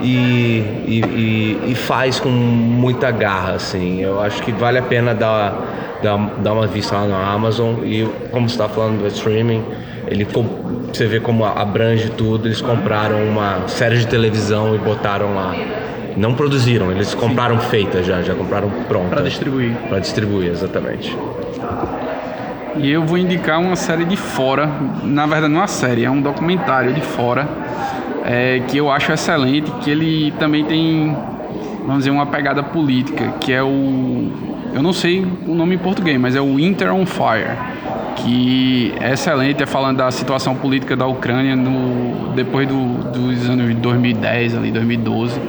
e, 0.00 0.58
e, 0.86 1.60
e, 1.70 1.74
faz 1.74 2.18
com 2.18 2.28
muita 2.28 3.10
garra, 3.10 3.52
assim. 3.52 4.00
Eu 4.00 4.20
acho 4.20 4.42
que 4.42 4.50
vale 4.52 4.78
a 4.78 4.82
pena 4.82 5.14
dar, 5.14 6.00
dar, 6.02 6.16
dar 6.38 6.52
uma 6.52 6.66
vista 6.66 6.96
lá 6.96 7.06
na 7.06 7.32
Amazon 7.32 7.76
e 7.84 8.08
como 8.30 8.46
está 8.46 8.68
falando 8.68 9.00
do 9.00 9.06
streaming, 9.06 9.64
ele 10.08 10.26
você 10.92 11.06
vê 11.06 11.20
como 11.20 11.44
abrange 11.44 12.10
tudo, 12.10 12.48
eles 12.48 12.60
compraram 12.60 13.24
uma 13.24 13.66
série 13.68 13.96
de 13.96 14.06
televisão 14.06 14.74
e 14.74 14.78
botaram 14.78 15.34
lá 15.34 15.54
não 16.16 16.34
produziram, 16.34 16.90
eles 16.90 17.14
compraram 17.14 17.60
Sim. 17.60 17.68
feita 17.68 18.02
já, 18.02 18.22
já 18.22 18.34
compraram 18.34 18.70
pronta. 18.88 19.08
Para 19.10 19.22
distribuir. 19.22 19.74
Para 19.88 19.98
distribuir, 19.98 20.50
exatamente. 20.50 21.16
E 22.76 22.90
eu 22.90 23.04
vou 23.04 23.18
indicar 23.18 23.60
uma 23.60 23.76
série 23.76 24.04
de 24.04 24.16
fora, 24.16 24.66
na 25.04 25.26
verdade 25.26 25.52
não 25.52 25.60
é 25.60 25.62
uma 25.62 25.68
série, 25.68 26.04
é 26.04 26.10
um 26.10 26.22
documentário 26.22 26.94
de 26.94 27.02
fora, 27.02 27.46
é, 28.24 28.60
que 28.66 28.78
eu 28.78 28.90
acho 28.90 29.12
excelente, 29.12 29.70
que 29.82 29.90
ele 29.90 30.32
também 30.38 30.64
tem, 30.64 31.16
vamos 31.80 31.98
dizer, 31.98 32.10
uma 32.10 32.26
pegada 32.26 32.62
política, 32.62 33.34
que 33.40 33.52
é 33.52 33.62
o, 33.62 34.32
eu 34.72 34.82
não 34.82 34.92
sei 34.92 35.26
o 35.46 35.54
nome 35.54 35.74
em 35.74 35.78
português, 35.78 36.18
mas 36.18 36.34
é 36.34 36.40
o 36.40 36.56
Winter 36.56 36.94
on 36.94 37.04
Fire, 37.04 37.58
que 38.16 38.94
é 39.00 39.12
excelente, 39.12 39.62
é 39.62 39.66
falando 39.66 39.98
da 39.98 40.10
situação 40.10 40.54
política 40.54 40.96
da 40.96 41.06
Ucrânia 41.06 41.56
no, 41.56 42.32
depois 42.32 42.68
do, 42.68 43.10
dos 43.10 43.48
anos 43.48 43.74
2010, 43.76 44.56
ali, 44.56 44.70
2012 44.70 45.40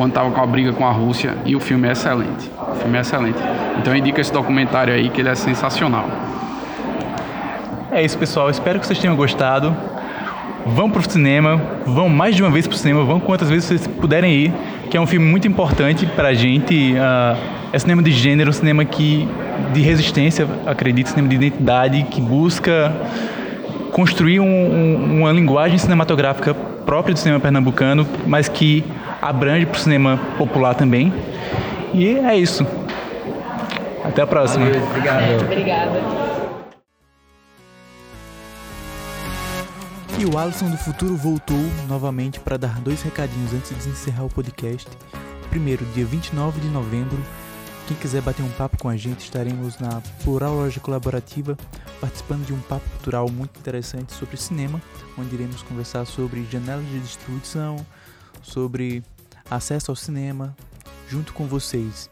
quando 0.00 0.12
estava 0.12 0.30
com 0.30 0.40
a 0.40 0.46
briga 0.46 0.72
com 0.72 0.86
a 0.86 0.90
Rússia 0.90 1.36
e 1.44 1.54
o 1.54 1.60
filme 1.60 1.86
é 1.86 1.92
excelente. 1.92 2.50
O 2.72 2.74
filme 2.76 2.96
é 2.96 3.02
excelente. 3.02 3.38
Então 3.78 3.94
indica 3.94 4.18
esse 4.18 4.32
documentário 4.32 4.94
aí 4.94 5.10
que 5.10 5.20
ele 5.20 5.28
é 5.28 5.34
sensacional. 5.34 6.08
É 7.92 8.02
isso, 8.02 8.16
pessoal. 8.16 8.48
Espero 8.48 8.80
que 8.80 8.86
vocês 8.86 8.98
tenham 8.98 9.14
gostado. 9.14 9.76
Vão 10.64 10.90
pro 10.90 11.02
cinema, 11.02 11.60
vão 11.84 12.08
mais 12.08 12.34
de 12.34 12.42
uma 12.42 12.50
vez 12.50 12.66
pro 12.66 12.78
cinema, 12.78 13.04
vão 13.04 13.20
quantas 13.20 13.50
vezes 13.50 13.66
vocês 13.66 13.86
puderem 13.86 14.32
ir, 14.32 14.52
que 14.90 14.96
é 14.96 15.00
um 15.00 15.06
filme 15.06 15.26
muito 15.26 15.46
importante 15.46 16.06
pra 16.06 16.32
gente. 16.32 16.94
Uh, 16.94 17.38
é 17.70 17.78
cinema 17.78 18.02
de 18.02 18.10
gênero, 18.10 18.54
cinema 18.54 18.86
que 18.86 19.28
de 19.72 19.80
resistência, 19.80 20.46
acredito, 20.66 21.10
cinema 21.10 21.28
de 21.28 21.36
identidade, 21.36 22.02
que 22.04 22.20
busca 22.20 22.92
construir 23.92 24.40
um, 24.40 24.46
um, 24.46 25.20
uma 25.20 25.32
linguagem 25.32 25.78
cinematográfica 25.78 26.54
própria 26.54 27.14
do 27.14 27.18
cinema 27.18 27.40
pernambucano, 27.40 28.06
mas 28.26 28.48
que 28.48 28.84
abrange 29.20 29.66
para 29.66 29.76
o 29.76 29.80
cinema 29.80 30.18
popular 30.38 30.74
também. 30.74 31.12
E 31.92 32.16
é 32.18 32.36
isso. 32.36 32.66
Até 34.04 34.22
a 34.22 34.26
próxima. 34.26 34.64
Valeu, 34.64 34.82
obrigado. 34.82 35.42
Obrigada. 35.42 36.30
E 40.18 40.26
o 40.26 40.36
Alisson 40.36 40.68
do 40.68 40.76
Futuro 40.76 41.16
voltou 41.16 41.56
novamente 41.88 42.40
para 42.40 42.58
dar 42.58 42.78
dois 42.80 43.00
recadinhos 43.02 43.54
antes 43.54 43.70
de 43.70 43.88
encerrar 43.88 44.24
o 44.24 44.28
podcast. 44.28 44.86
Primeiro, 45.48 45.84
dia 45.94 46.04
29 46.04 46.60
de 46.60 46.68
novembro, 46.68 47.18
quem 47.90 47.96
quiser 47.96 48.22
bater 48.22 48.44
um 48.44 48.50
papo 48.50 48.78
com 48.78 48.88
a 48.88 48.96
gente, 48.96 49.24
estaremos 49.24 49.76
na 49.80 50.00
Plural 50.22 50.54
Loja 50.54 50.78
Colaborativa, 50.78 51.58
participando 52.00 52.46
de 52.46 52.52
um 52.52 52.60
papo 52.60 52.88
cultural 52.88 53.28
muito 53.28 53.58
interessante 53.58 54.12
sobre 54.12 54.36
cinema, 54.36 54.80
onde 55.18 55.34
iremos 55.34 55.60
conversar 55.62 56.04
sobre 56.04 56.44
janelas 56.44 56.86
de 56.86 57.00
distribuição, 57.00 57.84
sobre 58.42 59.02
acesso 59.50 59.90
ao 59.90 59.96
cinema 59.96 60.54
junto 61.08 61.32
com 61.32 61.48
vocês 61.48 62.08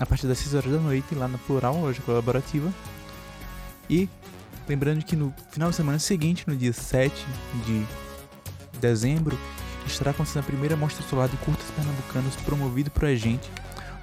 a 0.00 0.06
partir 0.06 0.26
das 0.26 0.38
6 0.38 0.54
horas 0.54 0.72
da 0.72 0.78
noite 0.78 1.14
lá 1.14 1.28
na 1.28 1.36
Plural 1.36 1.78
Loja 1.78 2.00
Colaborativa. 2.00 2.72
E 3.90 4.08
lembrando 4.66 5.04
que 5.04 5.14
no 5.14 5.34
final 5.50 5.68
de 5.68 5.76
semana 5.76 5.98
seguinte, 5.98 6.48
no 6.48 6.56
dia 6.56 6.72
7 6.72 7.14
de 7.66 7.86
dezembro, 8.80 9.38
estará 9.86 10.12
acontecendo 10.12 10.44
a 10.44 10.46
primeira 10.46 10.74
mostra 10.74 11.06
solar 11.06 11.28
de 11.28 11.36
curtas 11.36 11.66
pernambucanos 11.76 12.34
promovido 12.36 12.90
por 12.90 13.04
a 13.04 13.14
gente 13.14 13.50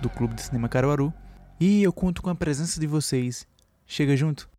do 0.01 0.09
Clube 0.09 0.35
de 0.35 0.41
Cinema 0.41 0.69
Caruaru. 0.69 1.13
E 1.59 1.83
eu 1.83 1.91
conto 1.91 2.21
com 2.21 2.29
a 2.29 2.35
presença 2.35 2.79
de 2.79 2.87
vocês. 2.87 3.45
Chega 3.85 4.15
junto! 4.15 4.49